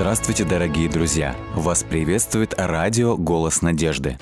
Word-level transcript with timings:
Здравствуйте, 0.00 0.44
дорогие 0.44 0.88
друзья! 0.88 1.34
Вас 1.56 1.82
приветствует 1.82 2.54
радио 2.56 3.16
«Голос 3.16 3.62
надежды». 3.62 4.16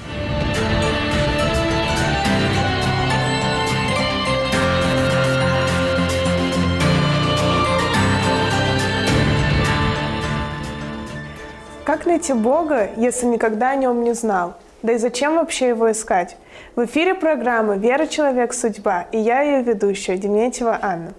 Как 11.85 12.07
найти 12.07 12.33
Бога, 12.33 12.89
если 12.97 13.27
никогда 13.27 13.73
о 13.73 13.77
нем 13.77 14.03
не 14.03 14.15
знал? 14.15 14.55
Да 14.81 14.95
и 14.95 14.97
зачем 14.97 15.35
вообще 15.35 15.69
его 15.69 15.93
искать? 15.93 16.39
В 16.75 16.87
эфире 16.87 17.15
программы 17.15 17.77
«Вера. 17.77 18.07
Человек. 18.07 18.55
Судьба» 18.55 19.03
и 19.13 19.19
я 19.19 19.43
ее 19.43 19.63
ведущая, 19.63 20.17
Дементьева 20.17 20.79
Анна. 20.81 21.13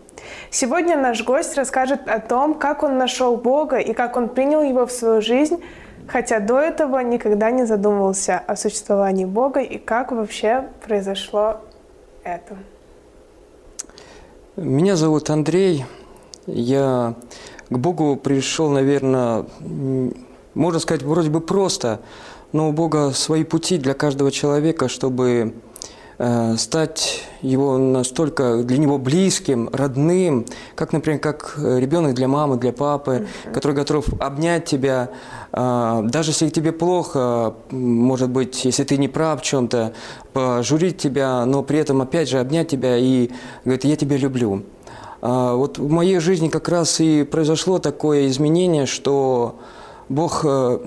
Сегодня 0.50 0.98
наш 0.98 1.24
гость 1.24 1.56
расскажет 1.58 2.08
о 2.08 2.20
том, 2.20 2.54
как 2.54 2.84
он 2.84 2.98
нашел 2.98 3.38
Бога 3.38 3.78
и 3.78 3.94
как 3.94 4.18
он 4.18 4.30
принял 4.30 4.62
его 4.62 4.86
в 4.86 4.92
свою 4.92 5.22
жизнь, 5.22 5.64
хотя 6.08 6.40
до 6.40 6.60
этого 6.60 7.00
никогда 7.00 7.52
не 7.52 7.66
задумывался 7.66 8.40
о 8.40 8.56
существовании 8.56 9.26
Бога 9.26 9.62
и 9.62 9.78
как 9.78 10.12
вообще 10.12 10.66
произошло 10.86 11.62
это. 12.24 12.58
Меня 14.56 14.96
зовут 14.96 15.30
Андрей. 15.30 15.86
Я 16.48 17.14
к 17.70 17.78
Богу 17.78 18.16
пришел, 18.16 18.70
наверное, 18.70 19.46
можно 20.54 20.80
сказать, 20.80 21.04
вроде 21.04 21.30
бы 21.30 21.42
просто, 21.42 22.00
но 22.54 22.70
у 22.70 22.72
Бога 22.72 23.12
свои 23.12 23.44
пути 23.44 23.78
для 23.78 23.94
каждого 23.94 24.32
человека, 24.32 24.88
чтобы 24.88 25.54
стать 26.58 27.24
его 27.44 27.78
настолько 27.78 28.64
для 28.64 28.80
него 28.80 28.98
близким, 28.98 29.70
родным, 29.72 30.46
как, 30.74 30.92
например, 30.92 31.20
как 31.20 31.54
ребенок 31.58 32.16
для 32.16 32.28
мамы, 32.28 32.58
для 32.58 32.74
папы, 32.74 33.12
mm-hmm. 33.12 33.54
который 33.54 33.74
готов 33.74 34.08
обнять 34.20 34.66
тебя, 34.66 35.12
э, 35.52 36.02
даже 36.06 36.32
если 36.32 36.50
тебе 36.50 36.72
плохо, 36.72 37.54
может 37.70 38.30
быть, 38.30 38.66
если 38.66 38.84
ты 38.84 38.98
не 38.98 39.08
прав 39.08 39.42
в 39.42 39.44
чем-то, 39.44 39.94
пожурить 40.34 40.98
тебя, 40.98 41.46
но 41.46 41.62
при 41.62 41.78
этом 41.78 42.02
опять 42.02 42.30
же 42.30 42.40
обнять 42.40 42.70
тебя 42.70 42.98
и 42.98 43.30
говорит, 43.64 43.86
я 43.86 43.96
тебя 43.96 44.18
люблю. 44.18 44.64
А 45.22 45.54
вот 45.54 45.78
в 45.78 45.90
моей 45.90 46.18
жизни 46.18 46.50
как 46.50 46.68
раз 46.68 47.00
и 47.00 47.24
произошло 47.24 47.78
такое 47.78 48.28
изменение, 48.28 48.88
что 48.88 49.60
Бог 50.10 50.42
э, 50.46 50.80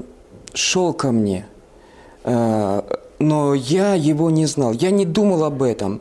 шел 0.55 0.93
ко 0.93 1.13
мне– 1.13 1.47
но 3.21 3.53
я 3.55 3.95
его 3.95 4.31
не 4.31 4.47
знал, 4.47 4.73
я 4.73 4.91
не 4.91 5.05
думал 5.05 5.45
об 5.45 5.63
этом, 5.63 6.01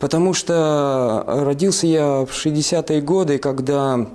потому 0.00 0.32
что 0.32 1.22
родился 1.26 1.86
я 1.86 2.24
в 2.24 2.30
60-е 2.30 3.02
годы, 3.02 3.38
когда 3.38 4.06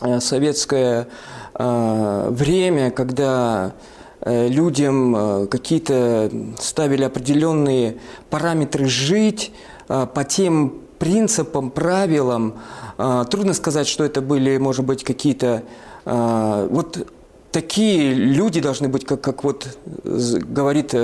э, 0.00 0.20
советское 0.20 1.08
э, 1.54 2.28
время, 2.30 2.92
когда 2.92 3.72
э, 4.20 4.46
людям 4.48 5.48
какие-то 5.48 6.30
ставили 6.60 7.02
определенные 7.02 7.96
параметры 8.30 8.86
жить 8.86 9.52
по 9.86 10.24
тем 10.26 10.80
принципам, 10.98 11.70
правилам. 11.70 12.54
Трудно 12.96 13.52
сказать, 13.52 13.86
что 13.86 14.02
это 14.02 14.22
были, 14.22 14.56
может 14.56 14.86
быть, 14.86 15.04
какие-то... 15.04 15.62
Вот 16.06 17.06
такие 17.52 18.14
люди 18.14 18.62
должны 18.62 18.88
быть, 18.88 19.04
как, 19.04 19.20
как 19.20 19.44
вот 19.44 19.76
говорит 20.04 20.94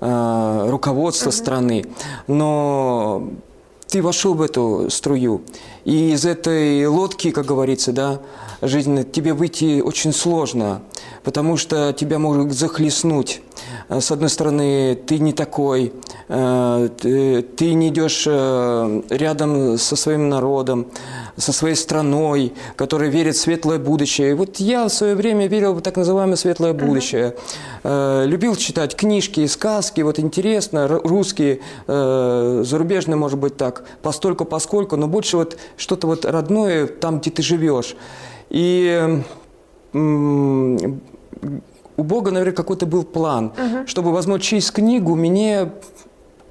э, 0.00 0.66
руководство 0.68 1.30
страны, 1.30 1.84
но 2.26 3.28
ты 3.88 4.02
вошел 4.02 4.34
в 4.34 4.42
эту 4.42 4.88
струю, 4.90 5.42
и 5.84 6.12
из 6.12 6.24
этой 6.24 6.86
лодки, 6.86 7.30
как 7.30 7.46
говорится, 7.46 7.92
да, 7.92 8.20
жизненно, 8.60 9.04
тебе 9.04 9.32
выйти 9.32 9.80
очень 9.80 10.12
сложно, 10.12 10.82
потому 11.24 11.56
что 11.56 11.92
тебя 11.92 12.18
могут 12.18 12.52
захлестнуть. 12.52 13.40
Э, 13.88 14.00
с 14.00 14.10
одной 14.10 14.28
стороны, 14.28 14.94
ты 14.94 15.18
не 15.18 15.32
такой, 15.32 15.92
ты 16.28 17.74
не 17.74 17.88
идешь 17.88 18.24
э, 18.26 19.02
рядом 19.08 19.78
со 19.78 19.96
своим 19.96 20.28
народом, 20.28 20.88
со 21.38 21.52
своей 21.54 21.74
страной, 21.74 22.52
которая 22.76 23.08
верит 23.08 23.34
в 23.34 23.40
светлое 23.40 23.78
будущее. 23.78 24.32
И 24.32 24.34
вот 24.34 24.56
я 24.56 24.84
в 24.84 24.90
свое 24.90 25.14
время 25.14 25.46
верил 25.46 25.72
в 25.72 25.80
так 25.80 25.96
называемое 25.96 26.36
светлое 26.36 26.74
будущее. 26.74 27.34
Uh-huh. 27.82 28.26
Любил 28.26 28.56
читать 28.56 28.94
книжки, 28.94 29.46
сказки, 29.46 30.02
вот 30.02 30.18
интересно, 30.18 30.86
русские, 30.86 31.60
зарубежные, 31.86 33.16
может 33.16 33.38
быть, 33.38 33.56
так, 33.56 33.84
постольку, 34.02 34.44
поскольку, 34.44 34.96
но 34.96 35.08
больше 35.08 35.38
вот 35.38 35.56
что-то 35.78 36.06
вот 36.08 36.26
родное 36.26 36.86
там, 36.86 37.20
где 37.20 37.30
ты 37.30 37.42
живешь. 37.42 37.96
И 38.50 39.22
у 41.98 42.02
Бога, 42.02 42.30
наверное, 42.30 42.54
какой-то 42.54 42.86
был 42.86 43.04
план, 43.04 43.46
угу. 43.46 43.86
чтобы, 43.86 44.12
возможно, 44.12 44.42
через 44.42 44.70
книгу 44.70 45.14
мне 45.16 45.72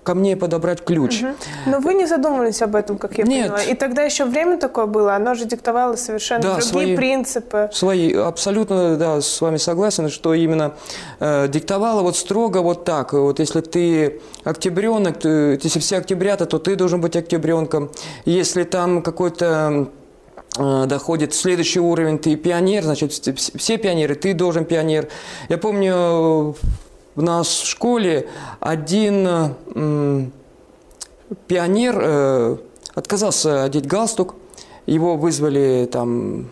ко 0.07 0.15
мне 0.15 0.37
подобрать 0.37 0.85
ключ. 0.85 1.21
Угу. 1.21 1.33
Но 1.65 1.79
вы 1.79 1.93
не 1.93 2.05
задумывались 2.05 2.61
об 2.61 2.77
этом, 2.77 2.97
как 2.97 3.17
я 3.17 3.25
Нет. 3.25 3.51
поняла. 3.51 3.61
И 3.61 3.75
тогда 3.75 4.03
еще 4.03 4.23
время 4.23 4.57
такое 4.57 4.85
было, 4.85 5.15
оно 5.15 5.33
же 5.33 5.43
диктовало 5.43 5.97
совершенно 5.97 6.41
да, 6.41 6.49
другие 6.55 6.71
свои, 6.71 6.95
принципы. 6.95 7.69
Свои, 7.73 8.13
абсолютно, 8.13 8.95
да, 8.95 9.19
с 9.19 9.41
вами 9.41 9.57
согласен, 9.57 10.09
что 10.09 10.33
именно 10.33 10.75
э, 11.19 11.49
диктовало 11.49 12.03
вот 12.03 12.15
строго 12.15 12.59
вот 12.59 12.85
так. 12.85 13.11
Вот 13.11 13.39
если 13.39 13.59
ты 13.59 14.21
октябренок, 14.45 15.19
ты, 15.19 15.59
если 15.61 15.79
все 15.79 15.97
октябрята, 15.97 16.45
то 16.45 16.57
ты 16.57 16.77
должен 16.77 17.01
быть 17.01 17.17
октябренком. 17.17 17.91
Если 18.23 18.63
там 18.63 19.01
какой-то 19.01 19.89
Э, 20.57 20.85
доходит 20.87 21.33
следующий 21.33 21.79
уровень, 21.79 22.17
ты 22.17 22.35
пионер, 22.35 22.83
значит, 22.83 23.11
все 23.37 23.77
пионеры, 23.77 24.15
ты 24.15 24.33
должен 24.33 24.65
пионер. 24.65 25.07
Я 25.49 25.57
помню, 25.57 26.55
в 27.17 27.21
нас 27.21 27.47
в 27.47 27.65
школе 27.67 28.29
один 28.61 29.53
пионер 31.47 31.99
э, 32.01 32.57
отказался 32.95 33.65
одеть 33.65 33.85
галстук, 33.85 34.35
его 34.85 35.17
вызвали 35.17 35.89
там 35.91 36.47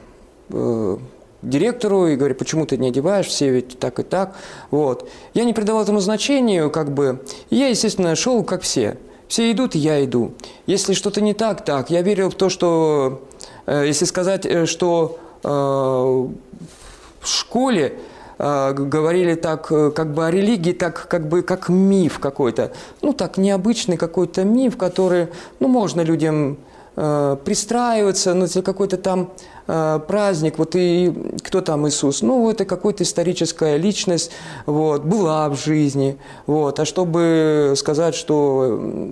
э, 0.49 0.97
директору 1.41 2.07
и 2.07 2.17
говорит, 2.17 2.37
почему 2.37 2.65
ты 2.65 2.75
не 2.75 2.89
одеваешь, 2.89 3.27
все 3.27 3.49
ведь 3.49 3.79
так 3.79 3.99
и 3.99 4.03
так. 4.03 4.35
Вот. 4.69 5.09
Я 5.33 5.45
не 5.45 5.53
придавал 5.53 5.83
этому 5.83 6.01
значению, 6.01 6.69
как 6.69 6.93
бы, 6.93 7.23
и 7.49 7.55
я, 7.55 7.69
естественно, 7.69 8.13
шел, 8.15 8.43
как 8.43 8.63
все. 8.63 8.97
Все 9.29 9.49
идут, 9.51 9.75
я 9.75 10.03
иду. 10.03 10.33
Если 10.67 10.93
что-то 10.93 11.21
не 11.21 11.33
так, 11.33 11.63
так. 11.63 11.89
Я 11.89 12.01
верил 12.01 12.29
в 12.29 12.35
то, 12.35 12.49
что 12.49 13.21
Э, 13.65 13.83
если 13.85 14.05
сказать, 14.05 14.67
что 14.67 15.19
э, 15.43 15.47
в 15.47 17.27
школе 17.27 17.97
говорили 18.37 19.35
так 19.35 19.67
как 19.67 20.13
бы 20.13 20.25
о 20.25 20.31
религии, 20.31 20.73
так 20.73 21.07
как 21.07 21.27
бы 21.27 21.41
как 21.41 21.69
миф 21.69 22.19
какой-то. 22.19 22.71
Ну, 23.01 23.13
так 23.13 23.37
необычный 23.37 23.97
какой-то 23.97 24.43
миф, 24.43 24.77
который, 24.77 25.27
ну, 25.59 25.67
можно 25.67 26.01
людям 26.01 26.57
э, 26.95 27.37
пристраиваться, 27.43 28.33
ну, 28.33 28.45
это 28.45 28.61
какой-то 28.61 28.97
там 28.97 29.31
э, 29.67 29.99
праздник, 30.07 30.57
вот 30.57 30.75
и 30.75 31.13
кто 31.43 31.61
там 31.61 31.87
Иисус? 31.87 32.21
Ну, 32.21 32.49
это 32.49 32.65
какая-то 32.65 33.03
историческая 33.03 33.77
личность, 33.77 34.31
вот, 34.65 35.03
была 35.03 35.49
в 35.49 35.57
жизни, 35.57 36.17
вот. 36.45 36.79
А 36.79 36.85
чтобы 36.85 37.73
сказать, 37.77 38.15
что 38.15 39.11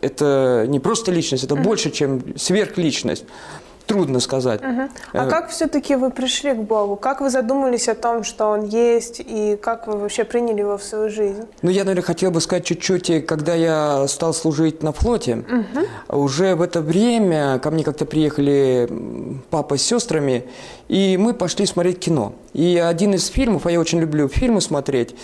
это 0.00 0.64
не 0.68 0.80
просто 0.80 1.12
личность, 1.12 1.44
это 1.44 1.54
mm-hmm. 1.54 1.62
больше, 1.62 1.90
чем 1.90 2.22
сверхличность, 2.36 3.24
трудно 3.90 4.20
сказать. 4.20 4.60
Угу. 4.62 4.88
А 5.12 5.26
э, 5.26 5.30
как 5.30 5.50
все-таки 5.50 5.96
вы 5.96 6.10
пришли 6.10 6.52
к 6.52 6.58
Богу? 6.58 6.96
Как 6.96 7.20
вы 7.20 7.30
задумались 7.30 7.88
о 7.88 7.94
том, 7.94 8.24
что 8.24 8.46
Он 8.46 8.64
есть, 8.64 9.20
и 9.20 9.58
как 9.60 9.86
вы 9.86 9.98
вообще 9.98 10.24
приняли 10.24 10.60
Его 10.60 10.78
в 10.78 10.82
свою 10.82 11.10
жизнь? 11.10 11.44
Ну, 11.62 11.70
я, 11.70 11.84
наверное, 11.84 12.02
хотел 12.02 12.30
бы 12.30 12.40
сказать 12.40 12.64
чуть-чуть, 12.64 13.26
когда 13.26 13.54
я 13.54 14.06
стал 14.06 14.32
служить 14.32 14.82
на 14.82 14.92
флоте, 14.92 15.36
угу. 15.36 16.22
уже 16.22 16.54
в 16.54 16.62
это 16.62 16.80
время 16.80 17.58
ко 17.58 17.70
мне 17.70 17.82
как-то 17.82 18.04
приехали 18.04 18.88
папа 19.50 19.76
с 19.76 19.82
сестрами, 19.82 20.44
и 20.88 21.16
мы 21.16 21.34
пошли 21.34 21.66
смотреть 21.66 21.98
кино. 21.98 22.32
И 22.52 22.78
один 22.78 23.14
из 23.14 23.26
фильмов, 23.26 23.66
а 23.66 23.72
я 23.72 23.80
очень 23.80 24.00
люблю 24.00 24.28
фильмы 24.28 24.60
смотреть, 24.60 25.14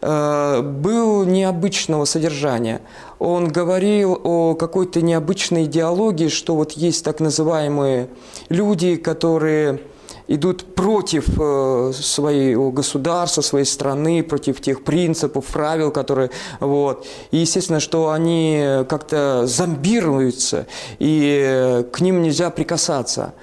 был 0.00 1.24
необычного 1.24 2.04
содержания. 2.04 2.80
Он 3.18 3.48
говорил 3.48 4.20
о 4.22 4.54
какой-то 4.54 5.00
необычной 5.00 5.64
идеологии, 5.64 6.28
что 6.28 6.54
вот 6.54 6.72
есть 6.72 7.04
так 7.04 7.20
называемые 7.20 8.08
люди, 8.48 8.96
которые 8.96 9.80
идут 10.28 10.74
против 10.74 11.28
э, 11.38 11.92
своего 11.94 12.70
государства, 12.70 13.42
своей 13.42 13.64
страны, 13.64 14.22
против 14.22 14.60
тех 14.60 14.82
принципов, 14.82 15.46
правил, 15.46 15.90
которые... 15.90 16.30
Вот. 16.60 17.06
И, 17.30 17.38
естественно, 17.38 17.80
что 17.80 18.10
они 18.10 18.84
как-то 18.88 19.46
зомбируются, 19.46 20.66
и 20.98 21.44
э, 21.46 21.84
к 21.84 22.00
ним 22.00 22.22
нельзя 22.22 22.50
прикасаться. 22.50 23.34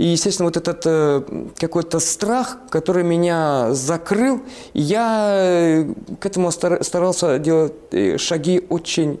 И, 0.00 0.06
естественно, 0.06 0.46
вот 0.46 0.56
этот 0.56 0.82
э, 0.86 1.22
какой-то 1.58 2.00
страх, 2.00 2.56
который 2.70 3.04
меня 3.04 3.74
закрыл, 3.74 4.40
я 4.72 5.28
э, 5.34 5.92
к 6.18 6.24
этому 6.24 6.50
старался 6.50 7.38
делать 7.38 7.74
э, 7.90 8.16
шаги 8.16 8.64
очень 8.70 9.20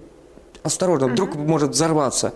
осторожно, 0.62 1.08
вдруг 1.08 1.34
uh-huh. 1.34 1.46
может 1.46 1.72
взорваться. 1.72 2.32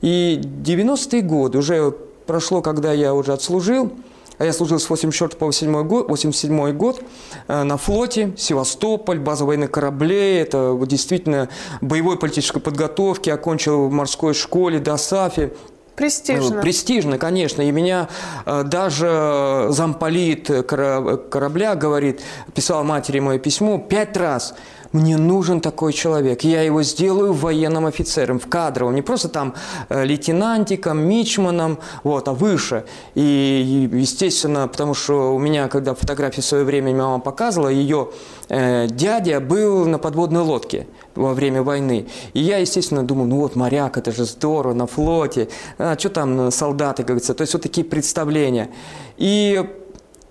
И 0.00 0.40
90-е 0.40 1.22
годы, 1.22 1.58
уже 1.58 1.92
прошло, 2.24 2.62
когда 2.62 2.92
я 2.92 3.14
уже 3.14 3.32
отслужил, 3.32 3.90
а 4.38 4.44
я 4.44 4.52
служил 4.52 4.78
с 4.78 4.88
84 4.88 5.30
по 5.30 5.46
87 5.46 5.82
год, 5.88 6.08
87 6.08 6.72
год 6.76 7.02
э, 7.48 7.64
на 7.64 7.76
флоте, 7.78 8.32
Севастополь, 8.36 9.18
база 9.18 9.44
военных 9.44 9.72
кораблей, 9.72 10.40
это 10.40 10.78
действительно 10.86 11.48
боевой 11.80 12.16
политической 12.16 12.60
подготовки, 12.60 13.28
окончил 13.28 13.88
в 13.88 13.92
морской 13.92 14.34
школе, 14.34 14.78
ДОСАФе, 14.78 15.50
Престижно. 15.98 16.62
Престижно, 16.62 17.18
конечно. 17.18 17.62
И 17.62 17.70
меня 17.70 18.08
э, 18.46 18.62
даже 18.64 19.66
замполит 19.70 20.48
корабля 20.66 21.74
говорит, 21.74 22.20
писал 22.54 22.84
матери 22.84 23.18
мое 23.18 23.38
письмо 23.38 23.78
пять 23.78 24.16
раз– 24.16 24.54
мне 24.92 25.16
нужен 25.16 25.60
такой 25.60 25.92
человек. 25.92 26.42
Я 26.42 26.62
его 26.62 26.82
сделаю 26.82 27.32
военным 27.32 27.86
офицером, 27.86 28.38
в 28.38 28.46
кадровом. 28.48 28.94
Не 28.94 29.02
просто 29.02 29.28
там 29.28 29.54
э, 29.88 30.04
лейтенантиком, 30.04 30.98
мичманом, 30.98 31.78
вот, 32.04 32.28
а 32.28 32.32
выше. 32.32 32.84
И, 33.14 33.88
естественно, 33.92 34.66
потому 34.66 34.94
что 34.94 35.34
у 35.34 35.38
меня, 35.38 35.68
когда 35.68 35.94
фотографии 35.94 36.40
в 36.40 36.44
свое 36.44 36.64
время 36.64 36.94
мама 36.94 37.20
показывала, 37.20 37.68
ее 37.68 38.10
э, 38.48 38.86
дядя 38.88 39.40
был 39.40 39.86
на 39.86 39.98
подводной 39.98 40.42
лодке 40.42 40.86
во 41.18 41.34
время 41.34 41.62
войны. 41.62 42.06
И 42.32 42.40
я, 42.40 42.58
естественно, 42.58 43.02
думаю, 43.02 43.28
ну 43.28 43.40
вот 43.40 43.56
моряк, 43.56 43.98
это 43.98 44.12
же 44.12 44.24
здорово, 44.24 44.74
на 44.74 44.86
флоте. 44.86 45.48
А 45.78 45.98
что 45.98 46.08
там 46.10 46.50
солдаты, 46.50 47.02
как 47.02 47.08
говорится. 47.08 47.34
То 47.34 47.42
есть 47.42 47.52
вот 47.52 47.62
такие 47.62 47.84
представления. 47.84 48.70
И 49.16 49.64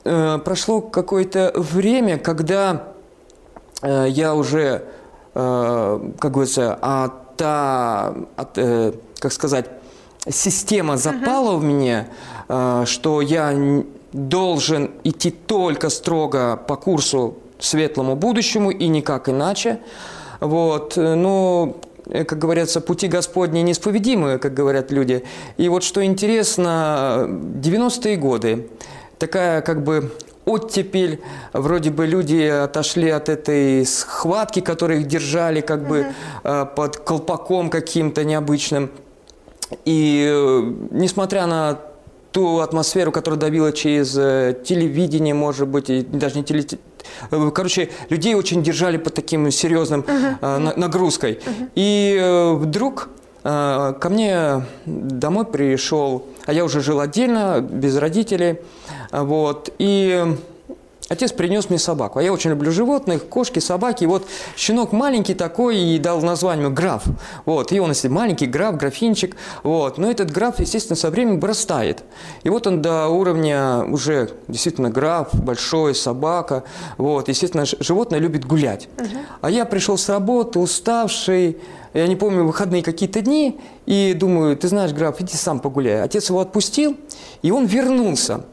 э, 0.03 0.39
прошло 0.43 0.81
какое-то 0.81 1.51
время, 1.55 2.17
когда 2.17 2.93
Э, 3.81 4.07
я 4.09 4.33
уже, 4.35 4.83
э, 5.35 6.11
как 6.19 6.31
говорится, 6.31 6.77
а 6.81 7.09
та, 7.35 8.15
от, 8.35 8.57
э, 8.57 8.93
как 9.19 9.31
сказать, 9.31 9.69
система 10.29 10.97
запала 10.97 11.53
uh-huh. 11.53 11.57
в 11.57 11.63
мне, 11.63 12.07
что 12.85 13.21
я 13.21 13.83
должен 14.13 14.91
идти 15.03 15.31
только 15.31 15.89
строго 15.89 16.57
по 16.57 16.75
курсу 16.75 17.37
светлому 17.59 18.15
будущему 18.15 18.71
и 18.71 18.87
никак 18.87 19.29
иначе. 19.29 19.79
Вот, 20.39 20.97
но 20.97 21.77
как 22.11 22.39
говорится, 22.39 22.81
пути 22.81 23.07
Господни 23.07 23.59
неисповедимы, 23.59 24.37
как 24.37 24.53
говорят 24.53 24.91
люди. 24.91 25.23
И 25.57 25.67
вот 25.69 25.83
что 25.83 26.03
интересно, 26.05 27.25
90-е 27.27 28.15
годы, 28.17 28.69
такая 29.17 29.61
как 29.61 29.83
бы 29.83 30.11
оттепель, 30.45 31.21
вроде 31.51 31.91
бы 31.91 32.07
люди 32.07 32.43
отошли 32.43 33.09
от 33.09 33.27
этой 33.27 33.85
схватки, 33.85 34.61
которые 34.61 35.01
их 35.01 35.07
держали 35.07 35.59
как 35.59 35.85
бы 35.85 36.07
э, 36.43 36.65
под 36.75 36.97
колпаком 36.97 37.69
каким-то 37.69 38.23
необычным. 38.23 38.89
И 39.83 40.25
э, 40.25 40.73
несмотря 40.91 41.47
на 41.47 41.79
ту 42.31 42.59
атмосферу, 42.59 43.11
которая 43.11 43.39
давила 43.39 43.73
через 43.73 44.17
э, 44.17 44.55
телевидение, 44.65 45.33
может 45.33 45.67
быть, 45.67 45.89
и 45.89 46.01
даже 46.01 46.37
не 46.37 46.45
телевидение, 46.45 46.79
Короче, 47.29 47.89
людей 48.09 48.35
очень 48.35 48.63
держали 48.63 48.97
под 48.97 49.13
таким 49.13 49.51
серьезным 49.51 50.01
uh-huh. 50.01 50.77
нагрузкой. 50.77 51.33
Uh-huh. 51.33 51.69
И 51.75 52.55
вдруг 52.59 53.09
ко 53.43 54.09
мне 54.09 54.65
домой 54.85 55.45
пришел, 55.45 56.25
а 56.45 56.53
я 56.53 56.65
уже 56.65 56.81
жил 56.81 56.99
отдельно, 56.99 57.61
без 57.61 57.95
родителей, 57.97 58.59
вот. 59.11 59.73
И 59.77 60.35
Отец 61.09 61.31
принес 61.31 61.69
мне 61.69 61.79
собаку. 61.79 62.19
А 62.19 62.23
я 62.23 62.33
очень 62.33 62.49
люблю 62.49 62.71
животных, 62.71 63.27
кошки, 63.27 63.59
собаки. 63.59 64.03
И 64.03 64.07
вот 64.07 64.27
щенок 64.57 64.91
маленький 64.91 65.33
такой 65.33 65.77
и 65.77 65.99
дал 65.99 66.21
название 66.21 66.69
граф. 66.69 67.03
Вот. 67.45 67.71
И 67.71 67.79
он, 67.79 67.89
если 67.89 68.09
маленький 68.09 68.45
граф, 68.45 68.75
графинчик. 68.75 69.35
Вот. 69.63 69.97
Но 69.97 70.11
этот 70.11 70.31
граф, 70.31 70.59
естественно, 70.59 70.97
со 70.97 71.09
временем 71.09 71.39
вырастает. 71.39 72.03
И 72.43 72.49
вот 72.49 72.67
он 72.67 72.81
до 72.81 73.07
уровня 73.07 73.83
уже 73.85 74.31
действительно 74.47 74.89
граф, 74.89 75.29
большой, 75.33 75.95
собака. 75.95 76.63
Вот. 76.97 77.29
Естественно, 77.29 77.65
животное 77.65 78.19
любит 78.19 78.45
гулять. 78.45 78.89
Угу. 78.97 79.07
А 79.41 79.49
я 79.49 79.65
пришел 79.65 79.97
с 79.97 80.09
работы, 80.09 80.59
уставший, 80.59 81.57
я 81.93 82.07
не 82.07 82.15
помню, 82.15 82.43
выходные 82.43 82.83
какие-то 82.83 83.21
дни, 83.21 83.59
и 83.85 84.13
думаю, 84.13 84.57
ты 84.57 84.67
знаешь, 84.67 84.91
граф, 84.91 85.21
иди 85.21 85.35
сам 85.35 85.59
погуляй. 85.59 86.03
Отец 86.03 86.29
его 86.29 86.41
отпустил, 86.41 86.97
и 87.41 87.51
он 87.51 87.65
вернулся 87.65 88.45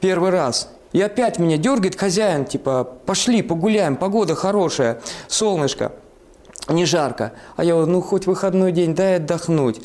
первый 0.00 0.30
раз. 0.30 0.68
И 0.92 1.00
опять 1.00 1.38
меня 1.38 1.56
дергает 1.56 1.98
хозяин, 1.98 2.44
типа, 2.44 2.84
пошли, 3.06 3.42
погуляем, 3.42 3.96
погода 3.96 4.34
хорошая, 4.34 5.00
солнышко, 5.26 5.92
не 6.68 6.84
жарко. 6.84 7.32
А 7.56 7.64
я, 7.64 7.74
ну, 7.74 8.02
хоть 8.02 8.26
выходной 8.26 8.72
день, 8.72 8.94
дай 8.94 9.16
отдохнуть. 9.16 9.80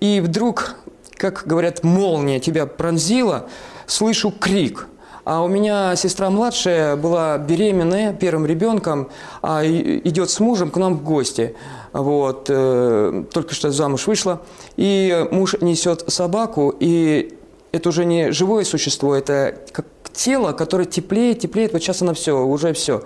И 0.00 0.20
вдруг, 0.20 0.76
как 1.16 1.44
говорят, 1.46 1.84
молния 1.84 2.40
тебя 2.40 2.66
пронзила, 2.66 3.48
слышу 3.86 4.32
крик. 4.32 4.88
А 5.24 5.42
у 5.42 5.48
меня 5.48 5.94
сестра 5.94 6.30
младшая 6.30 6.96
была 6.96 7.36
беременная 7.36 8.14
первым 8.14 8.46
ребенком, 8.46 9.10
а 9.42 9.62
идет 9.64 10.30
с 10.30 10.40
мужем 10.40 10.70
к 10.70 10.76
нам 10.78 10.96
в 10.96 11.04
гости. 11.04 11.54
Вот, 11.92 12.46
э, 12.48 13.24
только 13.32 13.54
что 13.54 13.70
замуж 13.70 14.06
вышла. 14.06 14.40
И 14.76 15.26
муж 15.30 15.54
несет 15.60 16.04
собаку, 16.10 16.74
и 16.80 17.38
это 17.72 17.90
уже 17.90 18.06
не 18.06 18.30
живое 18.32 18.64
существо, 18.64 19.14
это 19.14 19.58
как 19.72 19.84
тело, 20.18 20.52
которое 20.52 20.84
теплеет, 20.84 21.38
теплеет, 21.38 21.72
вот 21.72 21.80
сейчас 21.80 22.02
оно 22.02 22.12
все, 22.12 22.44
уже 22.44 22.72
все. 22.72 23.04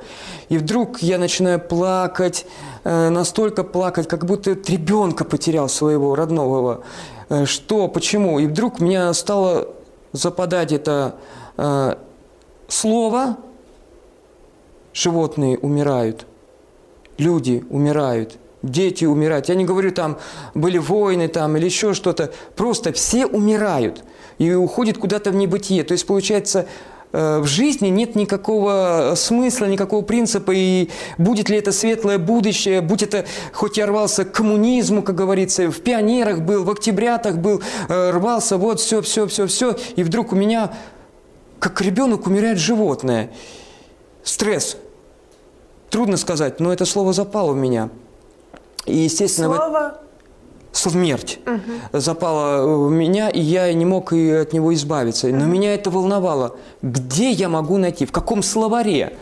И 0.49 0.57
вдруг 0.57 1.03
я 1.03 1.19
начинаю 1.19 1.61
плакать, 1.61 2.47
э, 2.85 3.11
настолько 3.11 3.65
плакать, 3.65 4.09
как 4.09 4.25
будто 4.25 4.53
ребенка 4.53 5.25
потерял 5.25 5.69
своего 5.69 6.15
родного. 6.15 6.85
Э, 7.29 7.45
что, 7.45 7.89
почему? 7.89 8.39
И 8.39 8.47
вдруг 8.47 8.81
меня 8.81 9.13
стало 9.13 9.69
западать 10.13 10.73
это 10.73 11.17
э, 11.59 11.97
слово 12.69 13.37
«животные 14.95 15.59
умирают», 15.59 16.27
«люди 17.19 17.63
умирают», 17.69 18.39
дети 18.63 19.05
умирают. 19.05 19.51
Я 19.51 19.55
не 19.55 19.67
говорю, 19.67 19.93
там 19.93 20.19
были 20.55 20.79
войны 20.79 21.29
там, 21.29 21.59
или 21.59 21.67
еще 21.67 21.93
что-то. 21.93 22.33
Просто 22.57 22.93
все 22.93 23.27
умирают 23.27 24.03
и 24.39 24.53
уходят 24.55 24.99
куда-то 24.99 25.31
в 25.31 25.35
небытие. 25.35 25.83
То 25.85 25.93
есть, 25.93 26.07
получается, 26.07 26.67
в 27.13 27.47
жизни 27.47 27.89
нет 27.89 28.15
никакого 28.15 29.15
смысла, 29.17 29.67
никакого 29.67 30.03
принципа, 30.03 30.53
и 30.55 30.89
будет 31.19 31.49
ли 31.49 31.59
это 31.59 31.73
светлое 31.73 32.19
будущее, 32.19 32.81
будь 32.81 33.03
это, 33.03 33.25
хоть 33.53 33.77
я 33.77 33.87
рвался 33.87 34.25
к 34.25 34.33
коммунизму, 34.33 35.03
как 35.03 35.15
говорится, 35.15 35.71
в 35.71 35.81
пионерах 35.81 36.41
был, 36.41 36.65
в 36.65 36.71
октябрятах 36.71 37.37
был, 37.37 37.63
э, 37.89 38.11
рвался, 38.11 38.57
вот 38.57 38.81
все, 38.81 39.03
все, 39.03 39.27
все, 39.27 39.47
все, 39.47 39.77
и 39.97 40.03
вдруг 40.03 40.33
у 40.33 40.37
меня, 40.37 40.73
как 41.59 41.81
ребенок, 41.81 42.27
умирает 42.27 42.59
животное. 42.59 43.31
Стресс. 44.25 44.77
Трудно 45.91 46.17
сказать, 46.17 46.61
но 46.61 46.73
это 46.73 46.87
слово 46.87 47.13
запало 47.13 47.53
в 47.53 47.57
меня– 47.57 47.91
и, 48.87 48.97
естественно, 48.97 49.55
Слово? 49.55 50.01
Смерть 50.73 51.39
угу. 51.47 52.01
запала 52.01 52.87
в 52.87 52.91
меня, 52.91 53.29
и 53.29 53.41
я 53.41 53.73
не 53.73 53.85
мог 53.85 54.13
и 54.13 54.31
от 54.31 54.53
него 54.53 54.75
избавиться. 54.75 55.29
Но 55.29 55.47
меня 55.47 55.75
это 55.75 55.91
волновало. 55.91 56.57
Где 56.81 57.31
я 57.31 57.49
могу 57.49 57.77
найти, 57.77 58.07
в 58.07 58.13
каком 58.13 58.43
словаре? 58.43 59.13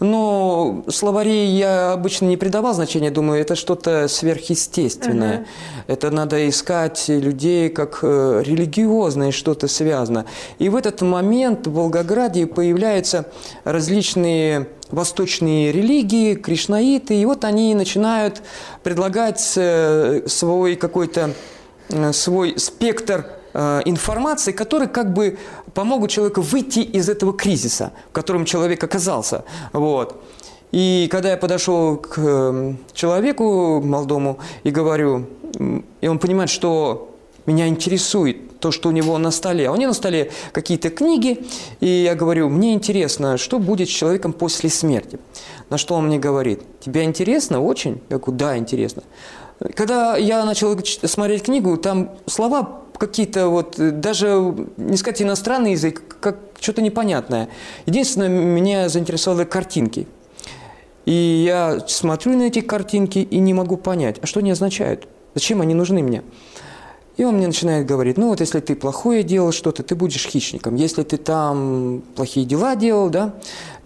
Но 0.00 0.82
словарей 0.88 1.48
я 1.50 1.92
обычно 1.92 2.24
не 2.24 2.38
придавал 2.38 2.72
значения, 2.72 3.10
думаю, 3.10 3.42
это 3.42 3.54
что-то 3.54 4.08
сверхъестественное. 4.08 5.40
Угу. 5.40 5.46
Это 5.88 6.10
надо 6.10 6.48
искать 6.48 7.04
людей, 7.08 7.68
как 7.68 7.98
э, 8.02 8.42
религиозное 8.44 9.30
что-то 9.30 9.68
связано. 9.68 10.24
И 10.58 10.70
в 10.70 10.76
этот 10.76 11.02
момент 11.02 11.66
в 11.66 11.74
Волгограде 11.74 12.46
появляются 12.46 13.26
различные 13.64 14.68
восточные 14.90 15.72
религии, 15.72 16.34
кришнаиты, 16.34 17.20
и 17.20 17.24
вот 17.24 17.44
они 17.44 17.74
начинают 17.74 18.42
предлагать 18.82 19.52
э, 19.56 20.22
свой 20.26 20.76
какой-то 20.76 21.34
э, 21.88 22.12
свой 22.12 22.58
спектр 22.58 23.26
э, 23.52 23.80
информации, 23.84 24.52
который 24.52 24.88
как 24.88 25.12
бы 25.12 25.38
помогут 25.74 26.10
человеку 26.10 26.40
выйти 26.40 26.80
из 26.80 27.08
этого 27.08 27.32
кризиса, 27.32 27.92
в 28.10 28.12
котором 28.12 28.44
человек 28.44 28.82
оказался. 28.82 29.44
Вот. 29.72 30.22
И 30.72 31.08
когда 31.10 31.30
я 31.30 31.36
подошел 31.36 31.96
к 31.96 32.76
человеку 32.92 33.80
молодому 33.80 34.38
и 34.62 34.70
говорю, 34.70 35.26
и 36.00 36.06
он 36.06 36.18
понимает, 36.20 36.48
что 36.48 37.16
меня 37.46 37.66
интересует 37.66 38.49
то, 38.60 38.70
что 38.70 38.88
у 38.88 38.92
него 38.92 39.18
на 39.18 39.30
столе. 39.30 39.68
А 39.68 39.72
у 39.72 39.76
него 39.76 39.88
на 39.88 39.94
столе 39.94 40.30
какие-то 40.52 40.90
книги, 40.90 41.44
и 41.80 41.88
я 41.88 42.14
говорю, 42.14 42.48
мне 42.48 42.74
интересно, 42.74 43.36
что 43.38 43.58
будет 43.58 43.88
с 43.88 43.92
человеком 43.92 44.32
после 44.32 44.70
смерти. 44.70 45.18
На 45.70 45.78
что 45.78 45.94
он 45.94 46.06
мне 46.06 46.18
говорит, 46.18 46.62
тебе 46.80 47.04
интересно 47.04 47.60
очень? 47.60 48.00
Я 48.10 48.18
говорю, 48.18 48.38
да, 48.38 48.56
интересно. 48.56 49.02
Когда 49.74 50.16
я 50.16 50.44
начал 50.44 50.78
смотреть 51.04 51.44
книгу, 51.44 51.76
там 51.76 52.10
слова 52.26 52.82
какие-то 52.96 53.48
вот, 53.48 53.76
даже, 53.78 54.54
не 54.76 54.96
сказать 54.96 55.22
иностранный 55.22 55.72
язык, 55.72 56.02
как 56.20 56.38
что-то 56.60 56.82
непонятное. 56.82 57.48
Единственное, 57.86 58.28
меня 58.28 58.88
заинтересовали 58.88 59.44
картинки. 59.44 60.06
И 61.06 61.44
я 61.46 61.80
смотрю 61.88 62.36
на 62.36 62.42
эти 62.44 62.60
картинки 62.60 63.18
и 63.18 63.38
не 63.38 63.54
могу 63.54 63.76
понять, 63.76 64.18
а 64.22 64.26
что 64.26 64.40
они 64.40 64.50
означают? 64.50 65.08
Зачем 65.34 65.60
они 65.60 65.74
нужны 65.74 66.02
мне? 66.02 66.22
И 67.20 67.24
он 67.24 67.36
мне 67.36 67.48
начинает 67.48 67.84
говорить, 67.84 68.16
ну 68.16 68.28
вот 68.28 68.40
если 68.40 68.60
ты 68.60 68.74
плохое 68.74 69.22
делал 69.22 69.52
что-то, 69.52 69.82
ты 69.82 69.94
будешь 69.94 70.26
хищником. 70.26 70.74
Если 70.76 71.02
ты 71.02 71.18
там 71.18 72.02
плохие 72.16 72.46
дела 72.46 72.76
делал, 72.76 73.10
да, 73.10 73.34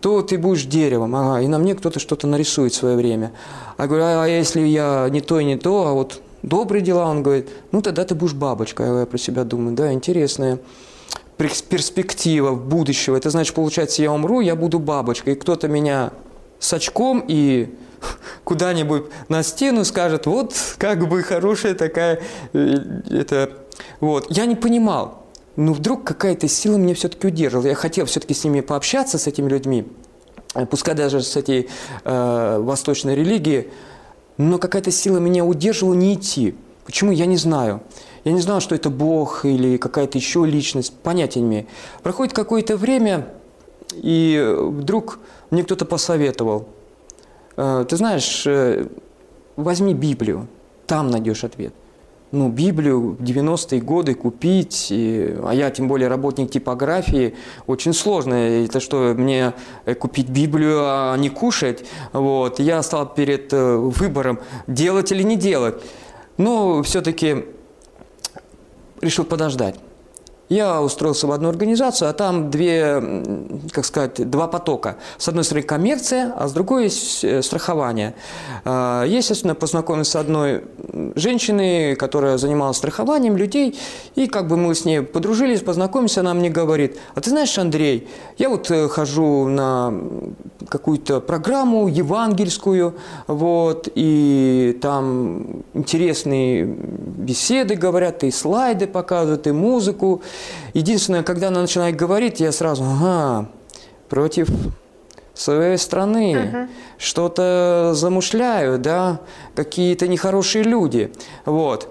то 0.01 0.23
ты 0.23 0.39
будешь 0.39 0.67
деревом. 0.67 1.17
Ага, 1.17 1.43
и 1.43 1.49
на 1.49 1.59
мне 1.59 1.75
кто-то 1.75 1.99
что-то 1.99 2.29
нарисует 2.29 2.73
в 2.75 2.77
свое 2.77 2.95
время. 2.95 3.33
А 3.77 3.89
говорю, 3.89 4.05
а 4.05 4.29
если 4.29 4.61
я 4.61 5.09
не 5.11 5.21
то 5.21 5.41
и 5.41 5.45
не 5.45 5.57
то, 5.57 5.89
а 5.89 5.95
вот 5.95 6.23
добрые 6.45 6.81
дела, 6.81 7.09
он 7.09 7.25
говорит, 7.25 7.49
ну 7.73 7.83
тогда 7.83 8.05
ты 8.05 8.15
будешь 8.15 8.35
бабочкой. 8.35 9.01
Я 9.01 9.05
про 9.05 9.19
себя 9.19 9.43
думаю, 9.43 9.75
да, 9.75 9.93
интересная 9.93 10.61
перспектива 11.37 12.55
будущего. 12.55 13.17
Это 13.17 13.31
значит, 13.31 13.53
получается, 13.57 14.01
я 14.01 14.13
умру, 14.13 14.43
я 14.43 14.55
буду 14.55 14.79
бабочкой, 14.79 15.33
и 15.33 15.37
кто-то 15.37 15.67
меня 15.67 16.13
с 16.61 16.73
очком 16.73 17.25
и 17.27 17.75
куда-нибудь 18.45 19.05
на 19.29 19.43
стену 19.43 19.85
скажет, 19.85 20.27
вот 20.27 20.55
как 20.79 21.09
бы 21.09 21.23
хорошая 21.23 21.75
такая, 21.75 22.21
э, 22.53 22.77
это, 23.11 23.51
вот. 24.01 24.27
Я 24.31 24.47
не 24.47 24.55
понимал, 24.55 25.27
но 25.57 25.73
вдруг 25.73 26.05
какая-то 26.05 26.49
сила 26.49 26.77
меня 26.77 26.95
все-таки 26.95 27.27
удерживала. 27.27 27.67
Я 27.67 27.75
хотел 27.75 28.07
все-таки 28.07 28.35
с 28.35 28.45
ними 28.45 28.61
пообщаться, 28.61 29.19
с 29.19 29.27
этими 29.27 29.49
людьми, 29.49 29.87
э, 30.55 30.67
пускай 30.67 30.95
даже 30.95 31.23
с 31.23 31.37
этой 31.37 31.69
э, 32.05 32.59
восточной 32.61 33.15
религией, 33.15 33.69
но 34.37 34.59
какая-то 34.59 34.91
сила 34.91 35.19
меня 35.19 35.45
удерживала 35.45 35.95
не 35.95 36.15
идти. 36.15 36.55
Почему, 36.85 37.13
я 37.13 37.27
не 37.27 37.37
знаю. 37.37 37.83
Я 38.25 38.33
не 38.33 38.41
знал, 38.41 38.61
что 38.61 38.75
это 38.75 38.91
Бог 38.91 39.45
или 39.45 39.77
какая-то 39.77 40.19
еще 40.19 40.45
личность, 40.47 40.95
понятия 41.03 41.41
не 41.41 41.47
имею. 41.47 41.67
Проходит 42.03 42.35
какое-то 42.35 42.77
время, 42.77 43.29
и 43.93 44.55
вдруг 44.59 45.19
мне 45.51 45.63
кто-то 45.63 45.85
посоветовал– 45.85 46.69
ты 47.57 47.97
знаешь, 47.97 48.45
э, 48.47 48.87
возьми 49.57 49.95
Библию, 49.95 50.49
там 50.87 51.11
найдешь 51.11 51.45
ответ. 51.45 51.73
Ну, 52.33 52.49
Библию 52.49 53.13
в 53.13 53.23
90-е 53.23 53.81
годы 53.81 54.15
купить, 54.15 54.89
и, 54.91 55.37
а 55.45 55.53
я 55.55 55.71
тем 55.71 55.87
более 55.87 56.09
работник 56.09 56.51
типографии, 56.51 57.37
очень 57.69 57.93
сложно. 57.93 58.35
Это 58.35 58.81
что, 58.81 59.15
мне 59.17 59.53
э, 59.85 59.95
купить 59.95 60.29
Библию, 60.29 60.81
а 60.81 61.17
не 61.17 61.29
кушать? 61.29 61.85
Вот. 62.13 62.59
Я 62.59 62.83
стал 62.83 63.15
перед 63.15 63.53
выбором, 63.53 64.41
делать 64.67 65.13
или 65.13 65.23
не 65.23 65.37
делать. 65.37 65.77
Но 66.37 66.83
все-таки 66.83 67.45
решил 69.01 69.25
подождать. 69.25 69.77
Я 70.49 70.83
устроился 70.83 71.27
в 71.27 71.33
одну 71.33 71.49
организацию, 71.49 72.11
а 72.11 72.13
там 72.13 72.51
две, 72.51 73.03
как 73.73 73.85
сказать, 73.85 74.29
два 74.31 74.47
потока. 74.47 74.97
С 75.17 75.29
одной 75.29 75.45
стороны 75.45 75.67
коммерция, 75.67 76.33
а 76.37 76.49
с 76.49 76.53
другой 76.53 76.87
э, 77.23 77.43
страхование. 77.43 78.15
А, 78.65 79.05
я, 79.05 79.19
естественно, 79.19 79.55
познакомился 79.55 80.13
с 80.13 80.17
одной 80.17 80.65
женщиной, 81.15 81.97
которая 81.97 82.37
занималась 82.37 82.77
страхованием 82.77 83.37
людей, 83.37 83.79
и 84.17 84.27
как 84.27 84.49
бы 84.49 84.57
мы 84.57 84.75
с 84.75 84.85
ней 84.85 85.01
подружились, 85.01 85.61
познакомились, 85.61 86.19
она 86.19 86.35
мне 86.35 86.51
говорит, 86.51 86.99
а 87.15 87.21
ты 87.21 87.31
знаешь, 87.31 87.57
Андрей, 87.59 88.09
я 88.37 88.51
вот 88.51 88.71
э, 88.71 88.89
хожу 88.89 89.49
на 89.49 89.95
какую-то 90.69 91.21
программу 91.21 91.89
евангельскую, 91.89 92.95
вот, 93.27 93.89
и 93.95 94.79
там 94.83 95.63
интересные 95.73 96.77
беседы 97.25 97.75
говорят, 97.75 98.23
и 98.23 98.31
слайды 98.31 98.87
показывают, 98.87 99.47
и 99.47 99.53
музыку. 99.53 100.23
Единственное, 100.75 101.23
когда 101.23 101.49
она 101.49 101.63
начинает 101.63 101.97
говорить, 101.97 102.41
я 102.41 102.53
сразу, 102.53 102.85
ага, 102.85 103.49
против 104.09 104.49
своей 105.35 105.79
страны, 105.79 106.35
uh-huh. 106.35 106.69
что-то 106.99 107.93
замышляют, 107.95 108.83
да, 108.83 109.21
какие-то 109.55 110.07
нехорошие 110.07 110.63
люди, 110.63 111.13
вот. 111.45 111.89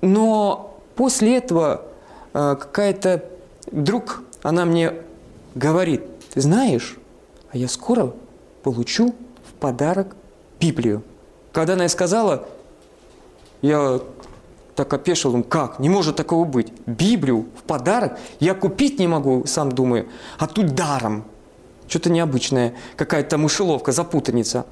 Но 0.00 0.78
после 0.96 1.36
этого 1.36 1.82
э, 2.32 2.56
какая-то 2.58 3.24
вдруг 3.70 4.22
она 4.42 4.64
мне 4.64 4.94
говорит, 5.54 6.02
ты 6.32 6.40
знаешь, 6.40 6.96
а 7.52 7.58
я 7.58 7.68
скоро 7.68 8.12
получу 8.62 9.14
в 9.48 9.52
подарок 9.60 10.16
Библию. 10.58 11.02
Когда 11.52 11.74
она 11.74 11.88
сказала, 11.88 12.48
я 13.62 14.00
так 14.74 14.92
опешил, 14.94 15.32
думаю, 15.32 15.44
как, 15.44 15.78
не 15.78 15.88
может 15.88 16.16
такого 16.16 16.44
быть. 16.44 16.72
Библию 16.86 17.46
в 17.58 17.62
подарок 17.64 18.18
я 18.38 18.54
купить 18.54 18.98
не 18.98 19.06
могу, 19.06 19.44
сам 19.46 19.72
думаю, 19.72 20.08
а 20.38 20.46
тут 20.46 20.74
даром. 20.74 21.24
Что-то 21.86 22.08
необычное, 22.10 22.74
какая-то 22.96 23.36
мышеловка, 23.36 23.92
запутанница. 23.92 24.64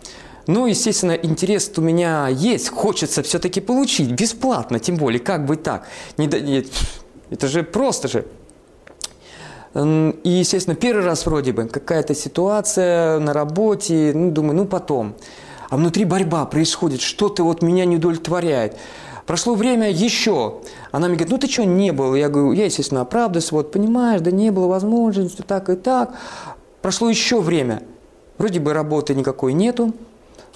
Ну, 0.46 0.66
естественно, 0.66 1.12
интерес 1.12 1.70
у 1.76 1.82
меня 1.82 2.28
есть, 2.28 2.70
хочется 2.70 3.22
все-таки 3.22 3.60
получить, 3.60 4.12
бесплатно, 4.12 4.78
тем 4.78 4.96
более, 4.96 5.20
как 5.20 5.44
бы 5.44 5.56
так. 5.56 5.86
Не, 6.16 6.26
не, 6.26 6.64
это 7.28 7.48
же 7.48 7.62
просто 7.62 8.08
же. 8.08 8.24
И, 9.74 10.30
естественно, 10.30 10.74
первый 10.74 11.04
раз 11.04 11.26
вроде 11.26 11.52
бы 11.52 11.66
какая-то 11.66 12.14
ситуация 12.14 13.18
на 13.18 13.34
работе, 13.34 14.12
ну, 14.14 14.30
думаю, 14.30 14.56
ну, 14.56 14.64
потом. 14.64 15.14
А 15.68 15.76
внутри 15.76 16.04
борьба 16.04 16.44
происходит, 16.46 17.00
что-то 17.00 17.44
вот 17.44 17.62
меня 17.62 17.84
не 17.84 17.96
удовлетворяет. 17.96 18.76
Прошло 19.26 19.54
время 19.54 19.90
еще. 19.90 20.60
Она 20.90 21.08
мне 21.08 21.16
говорит, 21.16 21.32
ну 21.32 21.38
ты 21.38 21.52
что, 21.52 21.64
не 21.64 21.92
был? 21.92 22.14
Я 22.14 22.30
говорю, 22.30 22.52
я, 22.52 22.64
естественно, 22.64 23.02
оправдываюсь, 23.02 23.52
вот, 23.52 23.70
понимаешь, 23.70 24.22
да 24.22 24.30
не 24.30 24.50
было 24.50 24.66
возможности, 24.66 25.42
так 25.42 25.68
и 25.68 25.76
так. 25.76 26.14
Прошло 26.80 27.10
еще 27.10 27.40
время. 27.40 27.82
Вроде 28.38 28.60
бы 28.60 28.72
работы 28.72 29.14
никакой 29.14 29.52
нету. 29.52 29.92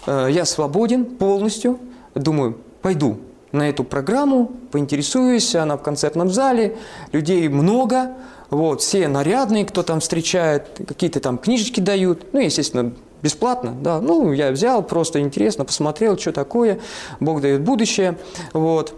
Э, 0.07 0.28
я 0.31 0.47
свободен 0.47 1.04
полностью. 1.04 1.78
Думаю, 2.14 2.57
пойду 2.81 3.19
на 3.52 3.69
эту 3.69 3.85
программу, 3.85 4.50
поинтересуюсь, 4.71 5.54
она 5.54 5.76
в 5.76 5.83
концертном 5.83 6.31
зале, 6.31 6.78
людей 7.12 7.47
много, 7.49 8.12
вот, 8.49 8.81
все 8.81 9.09
нарядные, 9.09 9.66
кто 9.66 9.83
там 9.83 10.00
встречает, 10.00 10.81
какие-то 10.88 11.21
там 11.21 11.37
книжечки 11.37 11.81
дают, 11.81 12.33
ну, 12.33 12.40
естественно, 12.40 12.95
бесплатно, 13.23 13.75
да, 13.81 14.00
ну, 14.00 14.33
я 14.33 14.50
взял, 14.50 14.83
просто 14.83 15.21
интересно, 15.21 15.64
посмотрел, 15.64 16.19
что 16.19 16.33
такое, 16.33 16.81
Бог 17.21 17.41
дает 17.41 17.62
будущее, 17.62 18.19
вот, 18.52 18.95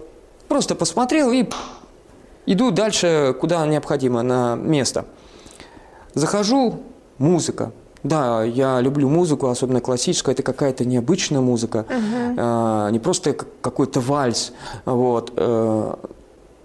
просто 0.48 0.74
посмотрел 0.74 1.30
и 1.30 1.48
иду 2.46 2.70
дальше, 2.70 3.36
куда 3.40 3.66
необходимо, 3.66 4.22
на 4.22 4.54
место. 4.56 5.04
Захожу, 6.14 6.80
музыка, 7.18 7.72
да, 8.04 8.44
я 8.44 8.80
люблю 8.80 9.08
музыку, 9.08 9.48
особенно 9.48 9.80
классическую. 9.80 10.34
Это 10.34 10.42
какая-то 10.42 10.84
необычная 10.84 11.40
музыка, 11.40 11.86
uh-huh. 11.88 12.34
а, 12.36 12.90
не 12.90 12.98
просто 12.98 13.32
какой-то 13.32 14.00
вальс, 14.00 14.52
вот, 14.84 15.32
а, 15.36 15.98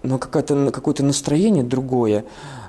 но 0.02 0.18
какое-то 0.18 0.70
какое-то 0.70 1.04
настроение 1.04 1.64
другое 1.64 2.24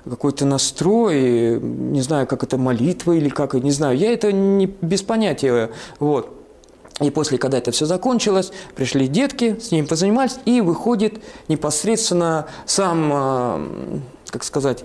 какой-то 0.09 0.45
настрой, 0.45 1.59
не 1.59 2.01
знаю, 2.01 2.27
как 2.27 2.43
это 2.43 2.57
молитва 2.57 3.11
или 3.13 3.29
как, 3.29 3.53
не 3.53 3.71
знаю. 3.71 3.97
Я 3.97 4.11
это 4.13 4.31
не 4.31 4.65
без 4.65 5.03
понятия, 5.03 5.69
вот. 5.99 6.37
И 6.99 7.09
после, 7.09 7.37
когда 7.37 7.57
это 7.57 7.71
все 7.71 7.85
закончилось, 7.85 8.51
пришли 8.75 9.07
детки, 9.07 9.57
с 9.59 9.71
ним 9.71 9.87
позанимались, 9.87 10.37
и 10.45 10.61
выходит 10.61 11.21
непосредственно 11.47 12.45
сам, 12.65 13.11
а, 13.13 14.01
как 14.27 14.43
сказать, 14.43 14.83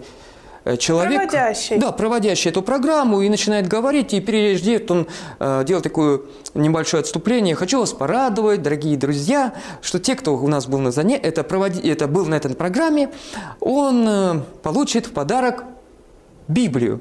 человек... 0.76 1.30
Проводящий. 1.30 1.78
Да, 1.78 1.92
проводящий 1.92 2.50
эту 2.50 2.62
программу 2.62 3.22
и 3.22 3.28
начинает 3.28 3.68
говорить, 3.68 4.12
и 4.14 4.20
прежде 4.20 4.84
он 4.88 5.06
э, 5.38 5.64
делает 5.64 5.84
такое 5.84 6.22
небольшое 6.54 7.02
отступление. 7.02 7.54
Хочу 7.54 7.78
вас 7.78 7.92
порадовать, 7.92 8.62
дорогие 8.62 8.96
друзья, 8.96 9.54
что 9.80 10.00
те, 10.00 10.16
кто 10.16 10.36
у 10.36 10.48
нас 10.48 10.66
был 10.66 10.78
на 10.78 10.90
зане... 10.90 11.16
это, 11.16 11.44
проводи... 11.44 11.88
это 11.88 12.08
был 12.08 12.26
на 12.26 12.34
этой 12.34 12.54
программе, 12.54 13.10
он 13.60 14.06
э, 14.08 14.40
получит 14.62 15.06
в 15.06 15.12
подарок 15.12 15.64
Библию. 16.48 17.00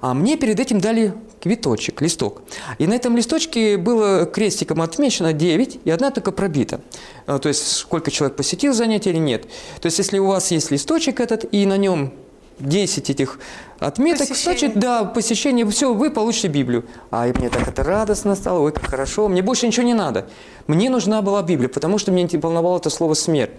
А 0.00 0.14
мне 0.14 0.36
перед 0.36 0.58
этим 0.60 0.80
дали 0.80 1.14
квиточек, 1.40 2.00
листок. 2.02 2.42
И 2.78 2.86
на 2.86 2.94
этом 2.94 3.16
листочке 3.16 3.76
было 3.76 4.26
крестиком 4.26 4.82
отмечено 4.82 5.32
9, 5.32 5.80
и 5.84 5.90
одна 5.90 6.10
только 6.10 6.32
пробита. 6.32 6.80
Э, 7.26 7.38
то 7.40 7.48
есть, 7.48 7.76
сколько 7.76 8.10
человек 8.10 8.36
посетил 8.36 8.72
занятие 8.72 9.10
или 9.10 9.18
нет. 9.18 9.44
То 9.80 9.86
есть, 9.86 9.98
если 9.98 10.18
у 10.18 10.26
вас 10.26 10.50
есть 10.50 10.70
листочек 10.70 11.20
этот, 11.20 11.44
и 11.52 11.64
на 11.66 11.76
нем 11.76 12.12
10 12.60 13.10
этих 13.10 13.38
отметок, 13.78 14.28
посещение. 14.28 14.58
значит, 14.58 14.78
да, 14.78 15.04
посещение, 15.04 15.66
все, 15.66 15.94
вы 15.94 16.10
получите 16.10 16.48
Библию. 16.48 16.84
А 17.10 17.26
мне 17.26 17.48
так 17.48 17.68
это 17.68 17.82
радостно 17.82 18.34
стало, 18.34 18.60
ой, 18.60 18.72
как 18.72 18.86
хорошо, 18.86 19.28
мне 19.28 19.42
больше 19.42 19.66
ничего 19.66 19.86
не 19.86 19.94
надо. 19.94 20.26
Мне 20.66 20.90
нужна 20.90 21.22
была 21.22 21.42
Библия, 21.42 21.68
потому 21.68 21.98
что 21.98 22.10
меня 22.10 22.28
волновало 22.40 22.78
это 22.78 22.90
слово 22.90 23.14
«смерть». 23.14 23.52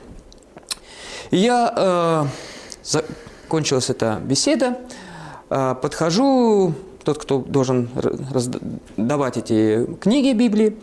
И 1.32 1.38
я, 1.38 1.74
э, 1.76 2.26
закончилась 2.84 3.90
эта 3.90 4.20
беседа, 4.24 4.80
э, 5.50 5.76
подхожу, 5.82 6.74
тот, 7.04 7.18
кто 7.18 7.40
должен 7.40 7.90
раздавать 7.96 9.38
эти 9.38 9.86
книги 10.02 10.34
Библии, 10.34 10.78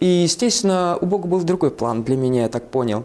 и, 0.00 0.06
естественно, 0.06 0.98
у 1.00 1.06
Бога 1.06 1.28
был 1.28 1.40
другой 1.42 1.70
план 1.70 2.02
для 2.02 2.16
меня, 2.16 2.42
я 2.42 2.48
так 2.48 2.70
понял. 2.70 3.04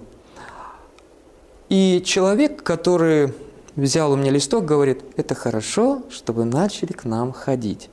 И 1.70 2.02
человек, 2.06 2.64
который 2.64 3.34
взял 3.76 4.12
у 4.12 4.16
меня 4.16 4.32
листок, 4.32 4.66
говорит, 4.66 5.04
это 5.18 5.36
хорошо, 5.36 6.04
чтобы 6.10 6.46
начали 6.46 6.92
к 6.92 7.06
нам 7.06 7.32
ходить. 7.32 7.90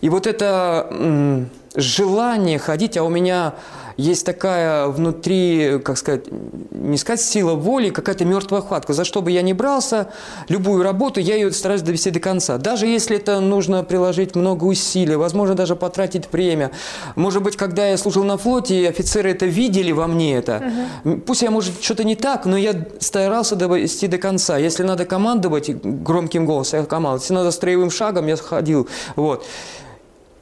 И 0.00 0.08
вот 0.08 0.26
эта 0.26 1.48
желание 1.78 2.58
ходить, 2.58 2.96
а 2.96 3.04
у 3.04 3.08
меня 3.08 3.54
есть 3.96 4.24
такая 4.24 4.86
внутри, 4.86 5.80
как 5.84 5.98
сказать, 5.98 6.26
не 6.70 6.96
сказать 6.96 7.20
сила 7.20 7.54
воли, 7.54 7.90
какая-то 7.90 8.24
мертвая 8.24 8.62
хватка. 8.62 8.92
За 8.92 9.04
что 9.04 9.22
бы 9.22 9.32
я 9.32 9.42
ни 9.42 9.52
брался, 9.52 10.10
любую 10.48 10.84
работу, 10.84 11.18
я 11.18 11.34
ее 11.34 11.50
стараюсь 11.50 11.82
довести 11.82 12.10
до 12.10 12.20
конца. 12.20 12.58
Даже 12.58 12.86
если 12.86 13.16
это 13.16 13.40
нужно 13.40 13.82
приложить 13.82 14.36
много 14.36 14.64
усилий, 14.64 15.16
возможно, 15.16 15.56
даже 15.56 15.74
потратить 15.74 16.32
время. 16.32 16.70
Может 17.16 17.42
быть, 17.42 17.56
когда 17.56 17.88
я 17.88 17.96
служил 17.96 18.22
на 18.22 18.38
флоте, 18.38 18.88
офицеры 18.88 19.32
это 19.32 19.46
видели 19.46 19.90
во 19.90 20.06
мне 20.06 20.36
это. 20.36 20.62
Угу. 21.04 21.16
Пусть 21.26 21.42
я, 21.42 21.50
может, 21.50 21.82
что-то 21.82 22.04
не 22.04 22.14
так, 22.14 22.46
но 22.46 22.56
я 22.56 22.86
старался 23.00 23.56
довести 23.56 24.06
до 24.06 24.18
конца. 24.18 24.58
Если 24.58 24.84
надо 24.84 25.06
командовать 25.06 25.70
громким 25.70 26.46
голосом, 26.46 26.80
я 26.80 26.86
командовал. 26.86 27.18
Если 27.18 27.34
надо 27.34 27.50
строевым 27.50 27.90
шагом, 27.90 28.28
я 28.28 28.36
ходил. 28.36 28.88
Вот. 29.16 29.44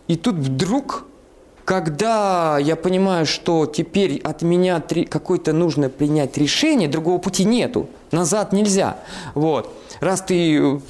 И 0.09 0.17
тут 0.17 0.37
вдруг 0.37 1.05
когда 1.67 2.59
я 2.59 2.77
понимаю, 2.77 3.27
что 3.27 3.67
теперь 3.67 4.21
от 4.23 4.43
меня 4.43 4.81
какое-то 5.11 5.53
нужно 5.53 5.89
принять 5.91 6.39
решение, 6.39 6.89
другого 6.89 7.19
пути 7.19 7.45
нету, 7.45 7.89
назад 8.13 8.53
нельзя. 8.53 8.99
Вот. 9.35 9.75
Раз 9.99 10.23
ты 10.23 10.81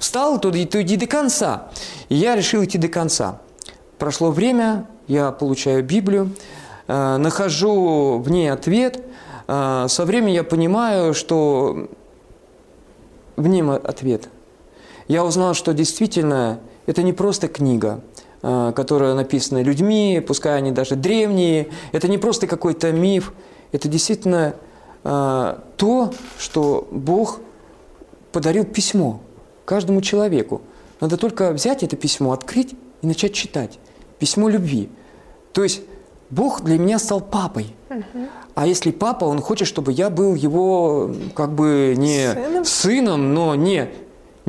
встал, 0.00 0.40
то, 0.40 0.50
то 0.50 0.82
иди 0.82 0.96
до 0.96 1.06
конца. 1.06 1.68
И 2.08 2.16
я 2.16 2.34
решил 2.34 2.64
идти 2.64 2.76
до 2.76 2.88
конца. 2.88 3.40
Прошло 3.98 4.32
время, 4.32 4.88
я 5.06 5.30
получаю 5.30 5.84
Библию, 5.84 6.32
э, 6.88 7.16
нахожу 7.16 8.18
в 8.18 8.28
ней 8.32 8.50
ответ. 8.50 9.00
Э, 9.46 9.86
со 9.88 10.04
временем 10.04 10.34
я 10.34 10.44
понимаю, 10.44 11.14
что 11.14 11.88
в 13.36 13.46
нем 13.46 13.70
ответ. 13.70 14.28
Я 15.06 15.24
узнал, 15.24 15.54
что 15.54 15.72
действительно 15.72 16.58
это 16.86 17.04
не 17.04 17.12
просто 17.12 17.46
книга, 17.46 18.00
которая 18.42 19.14
написана 19.14 19.62
людьми, 19.62 20.22
пускай 20.26 20.56
они 20.56 20.72
даже 20.72 20.96
древние. 20.96 21.68
Это 21.92 22.08
не 22.08 22.18
просто 22.18 22.46
какой-то 22.46 22.90
миф, 22.92 23.32
это 23.72 23.88
действительно 23.88 24.54
э, 25.04 25.58
то, 25.76 26.12
что 26.38 26.88
Бог 26.90 27.40
подарил 28.32 28.64
письмо 28.64 29.20
каждому 29.64 30.00
человеку. 30.00 30.62
Надо 31.00 31.16
только 31.16 31.52
взять 31.52 31.82
это 31.82 31.96
письмо, 31.96 32.32
открыть 32.32 32.74
и 33.02 33.06
начать 33.06 33.32
читать. 33.32 33.78
Письмо 34.18 34.48
любви. 34.48 34.88
То 35.52 35.62
есть 35.62 35.82
Бог 36.28 36.62
для 36.62 36.78
меня 36.78 36.98
стал 36.98 37.20
папой. 37.20 37.74
А 38.54 38.66
если 38.66 38.90
папа, 38.90 39.24
он 39.24 39.40
хочет, 39.40 39.66
чтобы 39.66 39.92
я 39.92 40.10
был 40.10 40.34
его 40.34 41.10
как 41.34 41.52
бы 41.52 41.94
не 41.96 42.32
сыном, 42.34 42.64
сыном 42.64 43.34
но 43.34 43.54
не 43.54 43.88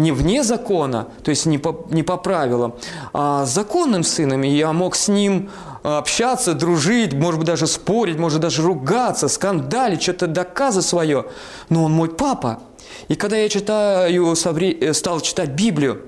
не 0.01 0.11
вне 0.11 0.43
закона, 0.43 1.07
то 1.23 1.29
есть 1.29 1.45
не 1.45 1.57
по, 1.57 1.85
не 1.89 2.03
по 2.03 2.17
правилам, 2.17 2.73
а 3.13 3.45
законным 3.45 4.03
сыном. 4.03 4.43
И 4.43 4.49
я 4.49 4.73
мог 4.73 4.95
с 4.95 5.07
ним 5.07 5.49
общаться, 5.83 6.53
дружить, 6.53 7.13
может 7.13 7.39
быть, 7.39 7.47
даже 7.47 7.67
спорить, 7.67 8.17
может 8.17 8.41
даже 8.41 8.61
ругаться, 8.61 9.27
скандалить, 9.27 10.01
что-то 10.01 10.27
доказывать 10.27 10.85
свое. 10.85 11.25
Но 11.69 11.85
он 11.85 11.91
мой 11.93 12.09
папа. 12.09 12.59
И 13.07 13.15
когда 13.15 13.37
я 13.37 13.49
читаю, 13.49 14.33
э, 14.33 14.93
стал 14.93 15.21
читать 15.21 15.49
Библию, 15.49 16.01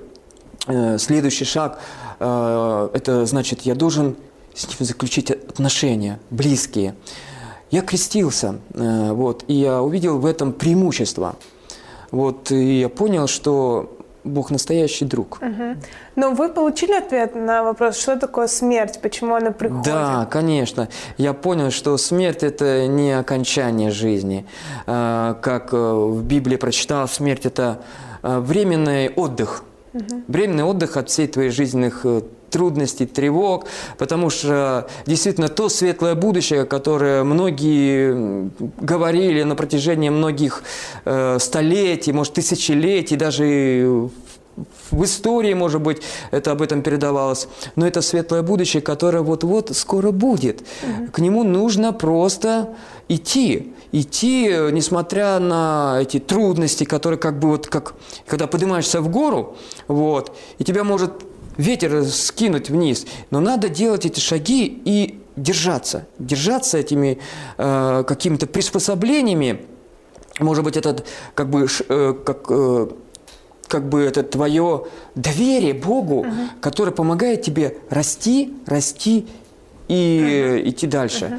э, 0.67 0.97
следующий 0.97 1.45
шаг, 1.45 1.79
э, 2.19 2.89
это 2.93 3.25
значит, 3.25 3.61
я 3.61 3.75
должен 3.75 4.15
с 4.53 4.67
ним 4.67 4.87
заключить 4.87 5.31
отношения 5.31 6.19
близкие. 6.29 6.95
Я 7.71 7.81
крестился, 7.81 8.59
вот, 8.69 9.45
и 9.47 9.55
я 9.55 9.81
увидел 9.81 10.19
в 10.19 10.27
этом 10.27 10.53
преимущество– 10.53 11.35
вот, 12.13 12.51
и 12.51 12.79
я 12.79 12.89
понял, 12.89 13.25
что 13.25 13.97
Бог 14.23 14.51
настоящий 14.51 15.03
друг. 15.03 15.39
Угу. 15.41 15.77
Но 16.15 16.29
вы 16.29 16.49
получили 16.49 16.93
ответ 16.93 17.33
на 17.33 17.63
вопрос, 17.63 17.97
что 17.97 18.19
такое 18.19 18.45
смерть, 18.45 18.99
почему 19.01 19.33
она 19.33 19.49
приходит? 19.49 19.85
Да, 19.85 20.27
конечно. 20.29 20.89
Я 21.17 21.33
понял, 21.33 21.71
что 21.71 21.97
смерть– 21.97 22.37
это 22.43 22.85
не 22.85 23.17
окончание 23.17 23.89
жизни. 23.89 24.45
А, 24.85 25.33
как 25.41 25.73
э, 25.73 25.75
в 25.75 26.23
Библии 26.23 26.57
прочитал, 26.57 27.07
смерть– 27.07 27.41
это 27.47 27.79
э, 28.21 28.37
временный 28.37 29.09
отдых. 29.09 29.63
Угу. 29.95 30.23
Временный 30.27 30.65
отдых 30.65 30.97
от 30.97 31.09
всей 31.09 31.25
твоей 31.27 31.49
жизненных 31.49 32.01
э, 32.03 32.21
трудностей, 32.53 33.07
тревог, 33.07 33.65
потому 33.97 34.29
что 34.29 34.87
действительно 35.07 35.49
то 35.49 35.69
светлое 35.69 36.13
будущее, 36.13 36.65
которое 36.65 37.23
многие 37.23 38.49
говорили 38.79 39.43
на 39.43 39.55
протяжении 39.55 40.09
многих 40.09 40.63
э, 41.05 41.39
столетий, 41.39 42.13
может, 42.13 42.33
тысячелетий, 42.33 43.17
даже 43.17 44.09
в 44.91 45.03
истории, 45.03 45.53
может 45.55 45.81
быть, 45.81 46.03
это 46.29 46.51
об 46.51 46.61
этом 46.61 46.83
передавалось. 46.83 47.47
Но 47.75 47.87
это 47.87 48.01
светлое 48.01 48.43
будущее, 48.43 48.81
которое 48.81 49.23
вот-вот 49.23 49.75
скоро 49.75 50.11
будет. 50.11 50.61
Угу. 50.61 51.11
К 51.11 51.19
нему 51.19 51.43
нужно 51.43 51.91
просто 51.91 52.69
идти. 53.09 53.73
Идти, 53.91 54.47
несмотря 54.71 55.39
на 55.39 55.99
эти 56.01 56.19
трудности, 56.19 56.83
которые 56.83 57.17
как 57.17 57.39
бы 57.39 57.49
вот 57.49 57.67
как, 57.67 57.95
когда 58.27 58.45
поднимаешься 58.45 59.01
в 59.01 59.09
гору, 59.09 59.55
вот, 59.87 60.35
и 60.59 60.63
тебя 60.63 60.83
может 60.83 61.11
ветер 61.57 62.05
скинуть 62.05 62.69
вниз. 62.69 63.05
Но 63.31 63.39
надо 63.39 63.69
делать 63.69 64.05
эти 64.05 64.19
шаги 64.19 64.81
и 64.85 65.19
держаться. 65.35 66.07
Держаться 66.19 66.77
этими 66.77 67.19
э, 67.57 68.03
какими-то 68.07 68.47
приспособлениями. 68.47 69.65
Может 70.39 70.63
быть, 70.63 70.77
этот 70.77 71.05
как 71.35 71.49
бы, 71.49 71.67
э, 71.89 72.13
как, 72.25 72.45
э, 72.49 72.87
как 73.67 73.89
бы 73.89 74.01
это 74.01 74.23
твое 74.23 74.85
доверие 75.15 75.73
Богу, 75.73 76.19
угу. 76.19 76.31
которое 76.61 76.91
помогает 76.91 77.41
тебе 77.41 77.77
расти, 77.89 78.53
расти 78.65 79.27
и 79.87 80.59
угу. 80.59 80.69
идти 80.69 80.87
дальше. 80.87 81.25
Угу. 81.25 81.35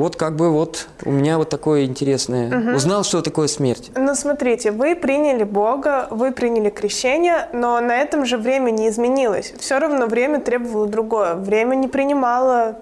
Вот 0.00 0.16
как 0.16 0.34
бы 0.34 0.48
вот 0.48 0.86
у 1.04 1.10
меня 1.10 1.36
вот 1.36 1.50
такое 1.50 1.84
интересное. 1.84 2.48
Угу. 2.48 2.76
Узнал, 2.76 3.04
что 3.04 3.20
такое 3.20 3.48
смерть. 3.48 3.90
Ну, 3.94 4.14
смотрите, 4.14 4.70
вы 4.70 4.96
приняли 4.96 5.44
Бога, 5.44 6.06
вы 6.08 6.32
приняли 6.32 6.70
крещение, 6.70 7.50
но 7.52 7.78
на 7.82 7.94
этом 7.98 8.24
же 8.24 8.38
время 8.38 8.70
не 8.70 8.88
изменилось. 8.88 9.52
Все 9.58 9.78
равно 9.78 10.06
время 10.06 10.40
требовало 10.40 10.86
другое. 10.86 11.34
Время 11.34 11.74
не 11.74 11.86
принимало 11.86 12.80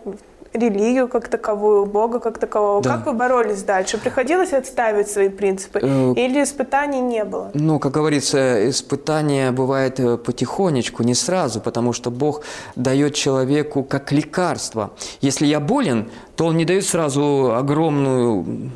религию 0.52 1.08
как 1.08 1.28
таковую, 1.28 1.86
Бога 1.86 2.20
как 2.20 2.38
такового. 2.38 2.82
Да. 2.82 2.96
Как 2.96 3.06
вы 3.06 3.12
боролись 3.12 3.62
дальше? 3.62 3.98
Приходилось 3.98 4.52
отставить 4.52 5.08
свои 5.08 5.28
принципы? 5.28 5.80
Э, 5.82 6.12
Или 6.16 6.42
испытаний 6.42 7.00
не 7.00 7.24
было? 7.24 7.50
Ну, 7.54 7.78
как 7.78 7.92
говорится, 7.92 8.68
испытания 8.68 9.52
бывают 9.52 10.00
э, 10.00 10.16
потихонечку, 10.16 11.02
не 11.02 11.14
сразу, 11.14 11.60
потому 11.60 11.92
что 11.92 12.10
Бог 12.10 12.42
дает 12.76 13.14
человеку 13.14 13.84
как 13.84 14.12
лекарство. 14.12 14.90
Если 15.20 15.46
я 15.46 15.60
болен, 15.60 16.10
то 16.36 16.46
Он 16.46 16.56
не 16.56 16.64
дает 16.64 16.84
сразу 16.84 17.54
огромную 17.54 18.70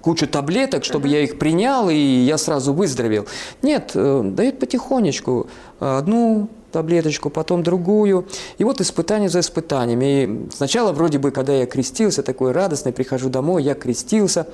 кучу 0.00 0.26
таблеток, 0.26 0.84
чтобы 0.84 1.08
я 1.08 1.20
их 1.20 1.38
принял 1.38 1.90
и 1.90 1.94
я 1.94 2.38
сразу 2.38 2.72
выздоровел. 2.72 3.26
Нет, 3.62 3.92
э, 3.94 4.22
дает 4.24 4.58
потихонечку. 4.58 5.46
Одну 5.78 6.48
таблеточку, 6.70 7.30
потом 7.30 7.62
другую. 7.62 8.26
И 8.58 8.64
вот 8.64 8.80
испытание 8.80 9.28
за 9.28 9.40
испытанием. 9.40 10.00
И 10.02 10.50
сначала 10.54 10.92
вроде 10.92 11.18
бы, 11.18 11.30
когда 11.30 11.52
я 11.52 11.66
крестился, 11.66 12.22
такой 12.22 12.52
радостный, 12.52 12.92
прихожу 12.92 13.28
домой, 13.28 13.62
я 13.62 13.74
крестился. 13.74 14.46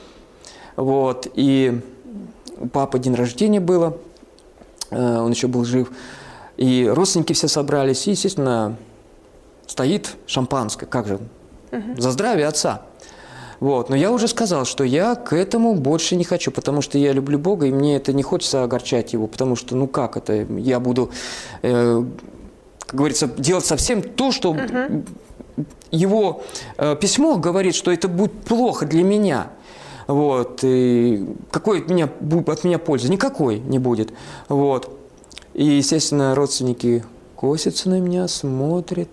Вот, 0.77 1.27
и 1.35 1.81
у 2.59 2.69
папы 2.69 2.99
день 2.99 3.15
рождения 3.15 3.61
было, 3.61 3.97
э, 4.91 5.19
он 5.19 5.31
еще 5.31 5.47
был 5.47 5.65
жив. 5.65 5.91
И 6.57 6.91
родственники 6.91 7.33
все 7.33 7.49
собрались, 7.49 8.07
и, 8.07 8.11
естественно, 8.11 8.77
стоит 9.67 10.17
шампанское, 10.27 10.87
как 10.87 11.07
же, 11.07 11.19
за 11.99 12.11
здравие 12.11 12.47
отца. 12.47 12.83
Вот. 13.61 13.89
Но 13.89 13.97
я 13.97 14.13
уже 14.13 14.29
сказал, 14.29 14.65
что 14.65 14.85
я 14.85 15.15
к 15.15 15.33
этому 15.33 15.75
больше 15.75 16.17
не 16.17 16.25
хочу, 16.25 16.51
потому 16.51 16.83
что 16.83 16.99
я 16.99 17.13
люблю 17.13 17.39
Бога, 17.39 17.67
и 17.67 17.73
мне 17.73 17.97
это 17.97 18.13
не 18.13 18.23
хочется 18.23 18.63
огорчать 18.63 19.13
Его, 19.13 19.27
потому 19.27 19.57
что, 19.57 19.77
ну 19.77 19.87
как 19.87 20.17
это, 20.17 20.47
я 20.59 20.81
буду, 20.81 21.11
э, 21.63 22.05
как 22.81 22.95
говорится, 22.95 23.27
делать 23.27 23.65
совсем 23.65 24.03
то, 24.03 24.33
что 24.33 24.51
угу. 24.51 25.05
Его 25.91 26.43
э, 26.77 26.97
письмо 27.01 27.37
говорит, 27.39 27.75
что 27.75 27.91
это 27.91 28.09
будет 28.09 28.33
плохо 28.33 28.85
для 28.87 29.03
меня. 29.03 29.49
Вот. 30.07 30.61
И 30.63 31.27
какой 31.51 31.81
от 31.81 31.89
меня, 31.89 32.09
от 32.47 32.65
меня 32.65 32.79
пользы? 32.79 33.09
Никакой 33.09 33.59
не 33.61 33.79
будет. 33.79 34.13
Вот. 34.49 34.99
И, 35.55 35.65
естественно, 35.65 36.35
родственники 36.35 37.05
косятся 37.35 37.89
на 37.89 38.01
меня, 38.01 38.29
смотрят, 38.29 39.09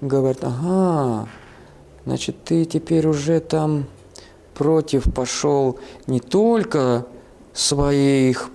говорят, 0.00 0.38
ага, 0.42 1.28
Значит, 2.06 2.44
ты 2.44 2.64
теперь 2.64 3.06
уже 3.06 3.40
там 3.40 3.86
против 4.54 5.12
пошел 5.12 5.78
не 6.06 6.20
только 6.20 7.06
своих 7.52 8.50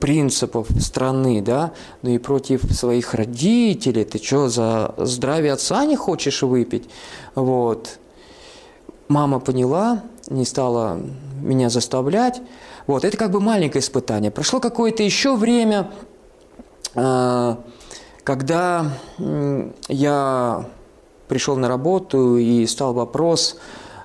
принципов 0.00 0.68
страны, 0.80 1.40
да, 1.40 1.72
но 2.02 2.10
и 2.10 2.18
против 2.18 2.70
своих 2.72 3.14
родителей. 3.14 4.04
Ты 4.04 4.22
что, 4.22 4.48
за 4.48 4.94
здравие 4.98 5.52
отца 5.52 5.84
не 5.86 5.96
хочешь 5.96 6.42
выпить? 6.42 6.88
Вот. 7.34 7.98
Мама 9.08 9.40
поняла, 9.40 10.02
не 10.28 10.44
стала 10.44 11.00
меня 11.40 11.70
заставлять. 11.70 12.42
Вот, 12.86 13.04
это 13.04 13.16
как 13.16 13.30
бы 13.30 13.40
маленькое 13.40 13.80
испытание. 13.80 14.30
Прошло 14.30 14.60
какое-то 14.60 15.02
еще 15.02 15.36
время, 15.36 15.90
а, 16.94 17.60
когда 18.24 18.92
я 19.88 20.66
пришел 21.28 21.56
на 21.56 21.68
работу 21.68 22.36
и 22.36 22.66
стал 22.66 22.94
вопрос, 22.94 23.56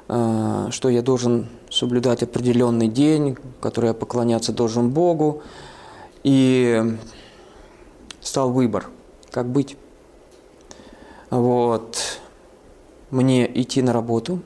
э, 0.07 0.67
что 0.71 0.89
я 0.89 1.01
должен 1.01 1.47
соблюдать 1.69 2.23
определенный 2.23 2.87
день, 2.87 3.37
который 3.61 3.87
я 3.87 3.93
поклоняться 3.93 4.51
должен 4.51 4.89
Богу. 4.89 5.41
И 6.23 6.97
стал 8.21 8.51
выбор, 8.51 8.89
как 9.31 9.47
быть. 9.47 9.77
Вот. 11.29 12.19
Мне 13.11 13.49
идти 13.61 13.81
на 13.81 13.93
работу 13.93 14.39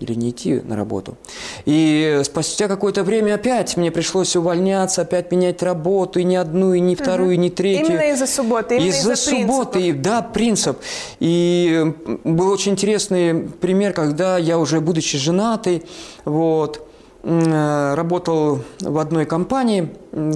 или 0.00 0.14
не 0.14 0.30
идти 0.30 0.60
на 0.60 0.76
работу. 0.76 1.16
И 1.64 2.20
спустя 2.24 2.68
какое-то 2.68 3.02
время 3.02 3.34
опять 3.34 3.76
мне 3.76 3.90
пришлось 3.90 4.36
увольняться, 4.36 5.02
опять 5.02 5.32
менять 5.32 5.62
работу, 5.62 6.20
и 6.20 6.24
не 6.24 6.36
одну, 6.36 6.74
и 6.74 6.80
не 6.80 6.94
вторую, 6.94 7.34
и 7.34 7.36
не 7.36 7.50
третью. 7.50 7.86
Именно 7.86 8.12
из-за 8.12 8.26
субботы, 8.26 8.76
именно 8.76 8.88
из-за, 8.88 9.12
из-за 9.12 9.30
субботы, 9.30 9.80
и, 9.88 9.92
да, 9.92 10.22
принцип. 10.22 10.78
И 11.20 11.94
был 12.24 12.50
очень 12.50 12.72
интересный 12.72 13.34
пример, 13.34 13.92
когда 13.92 14.38
я 14.38 14.58
уже, 14.58 14.80
будучи 14.80 15.16
женатый, 15.18 15.82
вот, 16.24 16.86
э, 17.22 17.94
работал 17.94 18.60
в 18.80 18.98
одной 18.98 19.24
компании, 19.24 19.90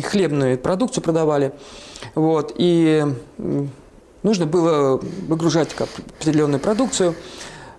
хлебную 0.04 0.58
продукцию 0.58 1.02
продавали, 1.04 1.52
вот, 2.14 2.54
и 2.56 3.04
нужно 4.22 4.46
было 4.46 5.00
выгружать 5.28 5.74
определенную 6.18 6.60
продукцию, 6.60 7.14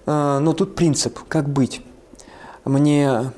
но 0.06 0.54
тут 0.54 0.76
принцип, 0.76 1.20
как 1.28 1.50
быть 1.50 1.82
мне 2.66 3.32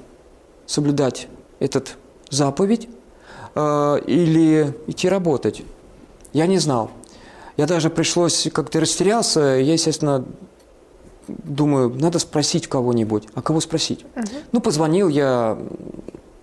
соблюдать 0.65 1.28
этот 1.60 1.97
заповедь 2.30 2.89
э, 3.56 3.99
или 4.06 4.73
идти 4.88 5.08
работать. 5.10 5.63
Я 6.34 6.47
не 6.47 6.58
знал. 6.58 6.91
Я 7.58 7.67
даже 7.67 7.89
пришлось, 7.89 8.47
как-то 8.52 8.80
растерялся, 8.80 9.39
я, 9.39 9.73
естественно, 9.73 10.26
думаю, 11.28 11.89
надо 11.89 12.19
спросить 12.19 12.67
кого-нибудь. 12.67 13.28
А 13.36 13.41
кого 13.41 13.62
спросить? 13.62 14.06
Угу. 14.15 14.26
Ну, 14.54 14.60
позвонил 14.62 15.08
я, 15.08 15.58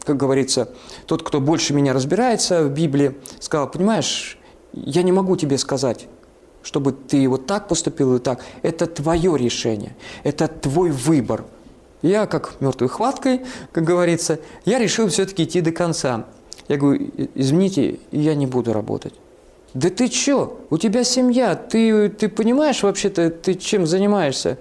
как 0.05 0.17
говорится, 0.17 0.71
тот, 1.07 1.23
кто 1.23 1.41
больше 1.41 1.75
меня 1.75 1.93
разбирается 1.93 2.63
в 2.63 2.71
Библии, 2.71 3.17
сказал, 3.41 3.69
понимаешь, 3.71 4.39
я 4.73 5.03
не 5.03 5.11
могу 5.11 5.37
тебе 5.37 5.59
сказать, 5.59 6.07
чтобы 6.63 6.93
ты 6.93 7.29
вот 7.29 7.47
так 7.47 7.69
поступил 7.69 8.17
и 8.17 8.19
так. 8.19 8.45
Это 8.63 8.87
твое 8.87 9.37
решение, 9.37 9.97
это 10.25 10.49
твой 10.49 10.91
выбор. 10.91 11.45
Я, 12.03 12.27
как 12.27 12.55
мертвой 12.61 12.89
хваткой, 12.89 13.43
как 13.73 13.85
говорится, 13.85 14.39
я 14.65 14.79
решил 14.79 15.09
все-таки 15.09 15.45
идти 15.45 15.61
до 15.61 15.73
конца. 15.73 16.27
Я 16.69 16.77
говорю, 16.77 17.11
извините, 17.35 17.99
я 18.11 18.35
не 18.35 18.47
буду 18.47 18.73
работать. 18.73 19.15
Да 19.75 19.89
ты 19.91 20.09
чё? 20.09 20.59
У 20.71 20.79
тебя 20.79 21.05
семья, 21.05 21.55
ты, 21.55 22.09
ты 22.09 22.29
понимаешь 22.29 22.83
вообще-то, 22.83 23.31
ты 23.31 23.55
чем 23.55 23.87
занимаешься? 23.87 24.59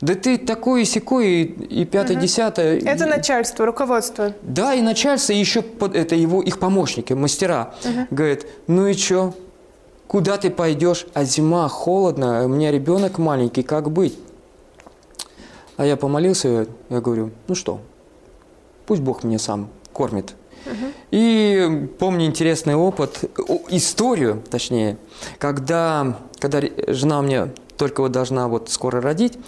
Да 0.00 0.14
ты 0.14 0.36
такой 0.36 0.82
и 0.82 0.84
секой, 0.84 1.42
и, 1.42 1.82
и 1.82 1.84
пятое, 1.84 2.16
угу. 2.16 2.22
десятое. 2.22 2.78
Это 2.80 3.06
начальство, 3.06 3.64
руководство. 3.64 4.34
Да, 4.42 4.74
и 4.74 4.82
начальство, 4.82 5.32
и 5.32 5.36
еще 5.36 5.64
это 5.94 6.16
его, 6.16 6.42
их 6.42 6.58
помощники, 6.58 7.12
мастера. 7.12 7.74
Угу. 7.84 8.06
Говорят, 8.10 8.40
ну 8.66 8.86
и 8.88 8.94
чё? 8.94 9.32
Куда 10.12 10.36
ты 10.36 10.50
пойдешь? 10.50 11.06
А 11.14 11.24
зима, 11.24 11.66
холодно, 11.68 12.44
у 12.44 12.48
меня 12.48 12.70
ребенок 12.70 13.16
маленький, 13.16 13.62
как 13.62 13.90
быть? 13.90 14.18
А 15.78 15.86
я 15.86 15.96
помолился, 15.96 16.66
я 16.90 17.00
говорю, 17.00 17.30
ну 17.48 17.54
что, 17.54 17.80
пусть 18.84 19.00
Бог 19.00 19.24
меня 19.24 19.38
сам 19.38 19.70
кормит. 19.94 20.34
Угу. 20.66 20.74
И 21.12 21.88
помню 21.98 22.26
интересный 22.26 22.74
опыт, 22.74 23.24
историю, 23.70 24.42
точнее, 24.50 24.98
когда, 25.38 26.18
когда 26.38 26.60
жена 26.88 27.22
мне 27.22 27.48
только 27.78 28.02
вот 28.02 28.12
должна 28.12 28.48
вот 28.48 28.68
скоро 28.68 29.00
родить, 29.00 29.38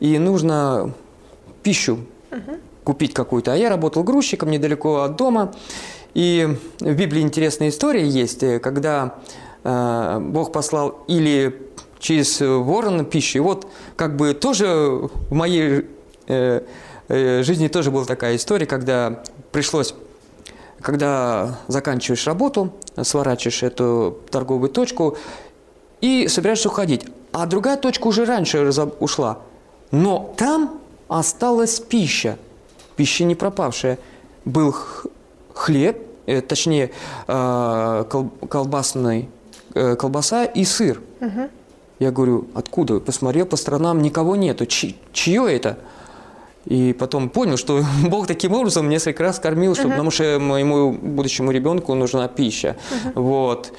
и 0.00 0.18
нужно 0.18 0.94
пищу 1.62 2.00
угу. 2.32 2.56
купить 2.82 3.14
какую-то. 3.14 3.52
А 3.52 3.56
я 3.56 3.68
работал 3.68 4.02
грузчиком 4.02 4.50
недалеко 4.50 5.02
от 5.02 5.14
дома, 5.14 5.54
и 6.14 6.56
в 6.80 6.94
Библии 6.94 7.20
интересная 7.20 7.68
история 7.68 8.04
есть, 8.04 8.42
э, 8.42 8.58
когда 8.58 9.14
Бог 9.64 10.52
послал 10.52 11.00
или 11.08 11.68
через 11.98 12.40
ворона 12.40 13.04
пищу. 13.04 13.38
И 13.38 13.40
вот 13.40 13.66
как 13.96 14.16
бы 14.16 14.34
тоже 14.34 14.66
в 14.68 15.32
моей 15.34 15.86
э, 16.26 16.62
э, 17.08 17.42
жизни 17.42 17.68
тоже 17.68 17.90
была 17.90 18.04
такая 18.04 18.36
история, 18.36 18.66
когда 18.66 19.22
пришлось, 19.52 19.94
когда 20.80 21.58
заканчиваешь 21.68 22.26
работу, 22.26 22.72
сворачиваешь 23.02 23.62
эту 23.62 24.18
торговую 24.30 24.70
точку 24.70 25.16
и 26.00 26.28
собираешься 26.28 26.68
уходить. 26.68 27.06
А 27.32 27.46
другая 27.46 27.76
точка 27.76 28.06
уже 28.06 28.24
раньше 28.24 28.60
ушла. 29.00 29.38
Но 29.90 30.34
там 30.36 30.80
осталась 31.08 31.80
пища, 31.80 32.38
пища 32.96 33.24
не 33.24 33.34
пропавшая. 33.34 33.98
Был 34.44 34.74
хлеб, 35.54 35.98
э, 36.26 36.40
точнее 36.40 36.90
э, 37.26 38.04
колбасный, 38.48 39.20
э, 39.22 39.37
колбаса 39.98 40.44
и 40.44 40.64
сыр. 40.64 41.00
Угу. 41.20 41.48
Я 41.98 42.10
говорю, 42.12 42.46
откуда? 42.54 43.00
Посмотрел 43.00 43.46
по 43.46 43.56
сторонам, 43.56 44.02
никого 44.02 44.36
нету. 44.36 44.66
Чье 44.66 45.46
это? 45.48 45.78
И 46.64 46.92
потом 46.92 47.30
понял, 47.30 47.56
что 47.56 47.82
Бог 48.08 48.26
таким 48.26 48.52
образом 48.52 48.88
несколько 48.88 49.22
раз 49.22 49.38
кормил, 49.38 49.74
чтобы, 49.74 49.90
uh-huh. 49.90 49.92
потому 49.92 50.10
что 50.10 50.38
моему 50.38 50.92
будущему 50.92 51.50
ребенку 51.50 51.94
нужна 51.94 52.28
пища. 52.28 52.76
Uh-huh. 52.90 53.22
Вот. 53.22 53.72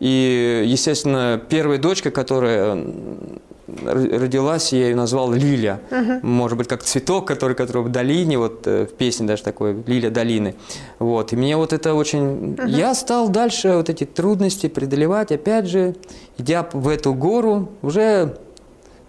И, 0.00 0.64
естественно, 0.66 1.40
первая 1.48 1.78
дочка, 1.78 2.10
которая 2.10 2.82
родилась, 3.84 4.72
я 4.72 4.88
ее 4.88 4.96
назвал 4.96 5.32
Лиля. 5.32 5.80
Uh-huh. 5.90 6.24
Может 6.24 6.58
быть, 6.58 6.68
как 6.68 6.82
цветок, 6.82 7.26
который, 7.26 7.54
который 7.54 7.82
в 7.82 7.88
долине, 7.88 8.38
вот 8.38 8.66
э, 8.66 8.86
в 8.86 8.92
песне 8.94 9.26
даже 9.26 9.42
такой, 9.42 9.82
Лиля 9.86 10.10
долины. 10.10 10.54
Вот. 10.98 11.32
И 11.32 11.36
мне 11.36 11.56
вот 11.56 11.72
это 11.72 11.94
очень... 11.94 12.54
Uh-huh. 12.54 12.68
Я 12.68 12.94
стал 12.94 13.28
дальше 13.28 13.76
вот 13.76 13.88
эти 13.90 14.04
трудности 14.04 14.68
преодолевать, 14.68 15.32
опять 15.32 15.66
же, 15.66 15.94
идя 16.38 16.68
в 16.72 16.88
эту 16.88 17.14
гору, 17.14 17.70
уже 17.82 18.36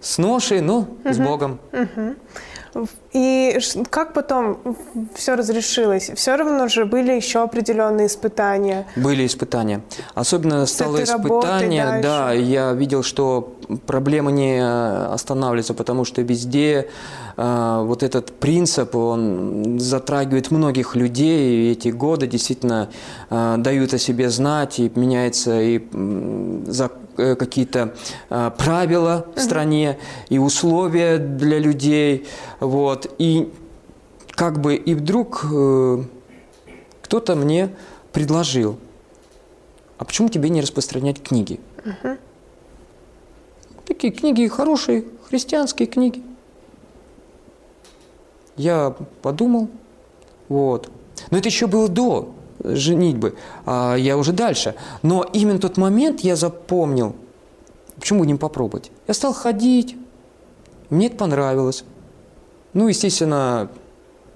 с 0.00 0.18
ношей, 0.18 0.60
но 0.60 0.88
uh-huh. 1.04 1.12
с 1.12 1.18
Богом. 1.18 1.58
Uh-huh. 1.72 2.16
И 3.12 3.58
как 3.90 4.14
потом 4.14 4.58
все 5.14 5.34
разрешилось? 5.34 6.10
Все 6.14 6.36
равно 6.36 6.68
же 6.68 6.86
были 6.86 7.12
еще 7.12 7.42
определенные 7.42 8.06
испытания. 8.06 8.86
Были 8.96 9.26
испытания. 9.26 9.82
Особенно 10.14 10.64
стало 10.64 11.02
испытание, 11.02 12.00
да, 12.02 12.32
я 12.32 12.72
видел, 12.72 13.02
что 13.02 13.54
проблема 13.86 14.30
не 14.30 14.62
останавливается, 14.62 15.74
потому 15.74 16.04
что 16.04 16.22
везде 16.22 16.88
э, 17.36 17.82
вот 17.84 18.02
этот 18.02 18.32
принцип, 18.32 18.94
он 18.94 19.78
затрагивает 19.78 20.50
многих 20.50 20.96
людей, 20.96 21.68
и 21.68 21.72
эти 21.72 21.88
годы 21.88 22.26
действительно 22.26 22.90
э, 23.30 23.56
дают 23.58 23.94
о 23.94 23.98
себе 23.98 24.30
знать, 24.30 24.78
и 24.78 24.90
меняется 24.94 25.60
и 25.60 25.80
за 26.66 26.90
э, 27.16 27.34
какие-то 27.34 27.94
э, 28.30 28.50
правила 28.56 29.26
в 29.34 29.40
стране, 29.40 29.98
и 30.28 30.38
условия 30.38 31.18
для 31.18 31.58
людей, 31.58 32.26
вот, 32.60 33.12
и 33.18 33.52
как 34.30 34.60
бы, 34.60 34.74
и 34.74 34.94
вдруг 34.94 35.46
э, 35.52 36.04
кто-то 37.02 37.34
мне 37.34 37.70
предложил, 38.12 38.78
а 39.98 40.04
почему 40.04 40.28
тебе 40.28 40.48
не 40.48 40.60
распространять 40.60 41.22
книги? 41.22 41.60
Uh-huh. 41.84 42.18
Такие 43.92 44.10
книги 44.10 44.48
хорошие, 44.48 45.04
христианские 45.28 45.86
книги. 45.86 46.22
Я 48.56 48.96
подумал, 49.20 49.68
вот. 50.48 50.90
Но 51.30 51.36
это 51.36 51.50
еще 51.50 51.66
было 51.66 51.88
до 51.88 52.32
женитьбы, 52.64 53.36
а 53.66 53.94
я 53.96 54.16
уже 54.16 54.32
дальше. 54.32 54.76
Но 55.02 55.28
именно 55.34 55.58
тот 55.58 55.76
момент 55.76 56.20
я 56.20 56.36
запомнил, 56.36 57.14
почему 57.96 58.20
бы 58.20 58.26
не 58.26 58.34
попробовать. 58.34 58.90
Я 59.08 59.12
стал 59.12 59.34
ходить, 59.34 59.94
мне 60.88 61.08
это 61.08 61.16
понравилось. 61.16 61.84
Ну, 62.72 62.88
естественно, 62.88 63.68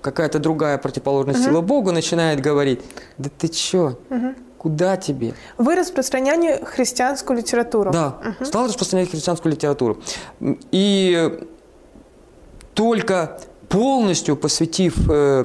какая-то 0.02 0.38
другая 0.38 0.76
противоположность 0.76 1.40
uh-huh. 1.40 1.44
сила 1.44 1.62
Богу 1.62 1.92
начинает 1.92 2.42
говорить, 2.42 2.80
да 3.16 3.30
ты 3.30 3.48
чё, 3.48 3.98
uh-huh. 4.10 4.36
Куда 4.58 4.96
тебе? 4.96 5.34
Вы 5.58 5.76
распространяли 5.76 6.64
христианскую 6.64 7.38
литературу. 7.38 7.90
Да, 7.92 8.18
uh-huh. 8.22 8.44
стал 8.44 8.66
распространять 8.66 9.10
христианскую 9.10 9.52
литературу. 9.52 10.02
И 10.70 11.40
только 12.74 13.38
полностью 13.68 14.36
посвятив, 14.36 14.96
э, 15.10 15.44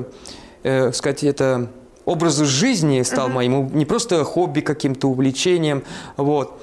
э, 0.64 0.92
сказать, 0.92 1.24
это 1.24 1.70
образу 2.06 2.46
жизни 2.46 3.02
стал 3.04 3.30
uh-huh. 3.30 3.34
моим, 3.34 3.76
не 3.76 3.86
просто 3.86 4.24
хобби 4.24 4.62
каким-то 4.62 5.08
увлечением, 5.08 5.84
вот, 6.18 6.60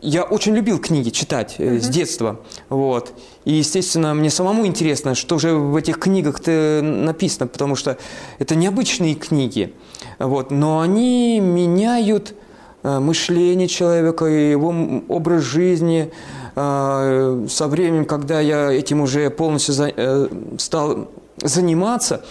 я 0.00 0.24
очень 0.24 0.54
любил 0.54 0.78
книги 0.78 1.10
читать 1.10 1.56
mm-hmm. 1.58 1.80
с 1.80 1.88
детства, 1.88 2.40
вот. 2.68 3.12
И, 3.44 3.54
естественно, 3.54 4.14
мне 4.14 4.30
самому 4.30 4.66
интересно, 4.66 5.14
что 5.14 5.38
же 5.38 5.54
в 5.54 5.76
этих 5.76 5.98
книгах-то 5.98 6.80
написано, 6.82 7.46
потому 7.46 7.76
что 7.76 7.96
это 8.38 8.54
необычные 8.54 9.14
книги, 9.14 9.74
вот. 10.18 10.50
Но 10.50 10.80
они 10.80 11.40
меняют 11.40 12.34
э, 12.82 12.98
мышление 12.98 13.68
человека, 13.68 14.26
и 14.26 14.50
его 14.50 14.74
образ 15.08 15.42
жизни. 15.42 16.12
Э, 16.54 17.46
Со 17.48 17.68
временем, 17.68 18.04
когда 18.04 18.40
я 18.40 18.72
этим 18.72 19.00
уже 19.00 19.30
полностью 19.30 19.74
э, 19.78 20.28
стал 20.58 21.08
заниматься, 21.42 22.24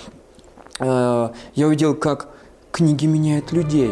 э, 0.80 1.30
я 1.56 1.68
увидел, 1.68 1.96
как 1.96 2.30
книги 2.72 3.06
меняют 3.06 3.52
людей. 3.52 3.92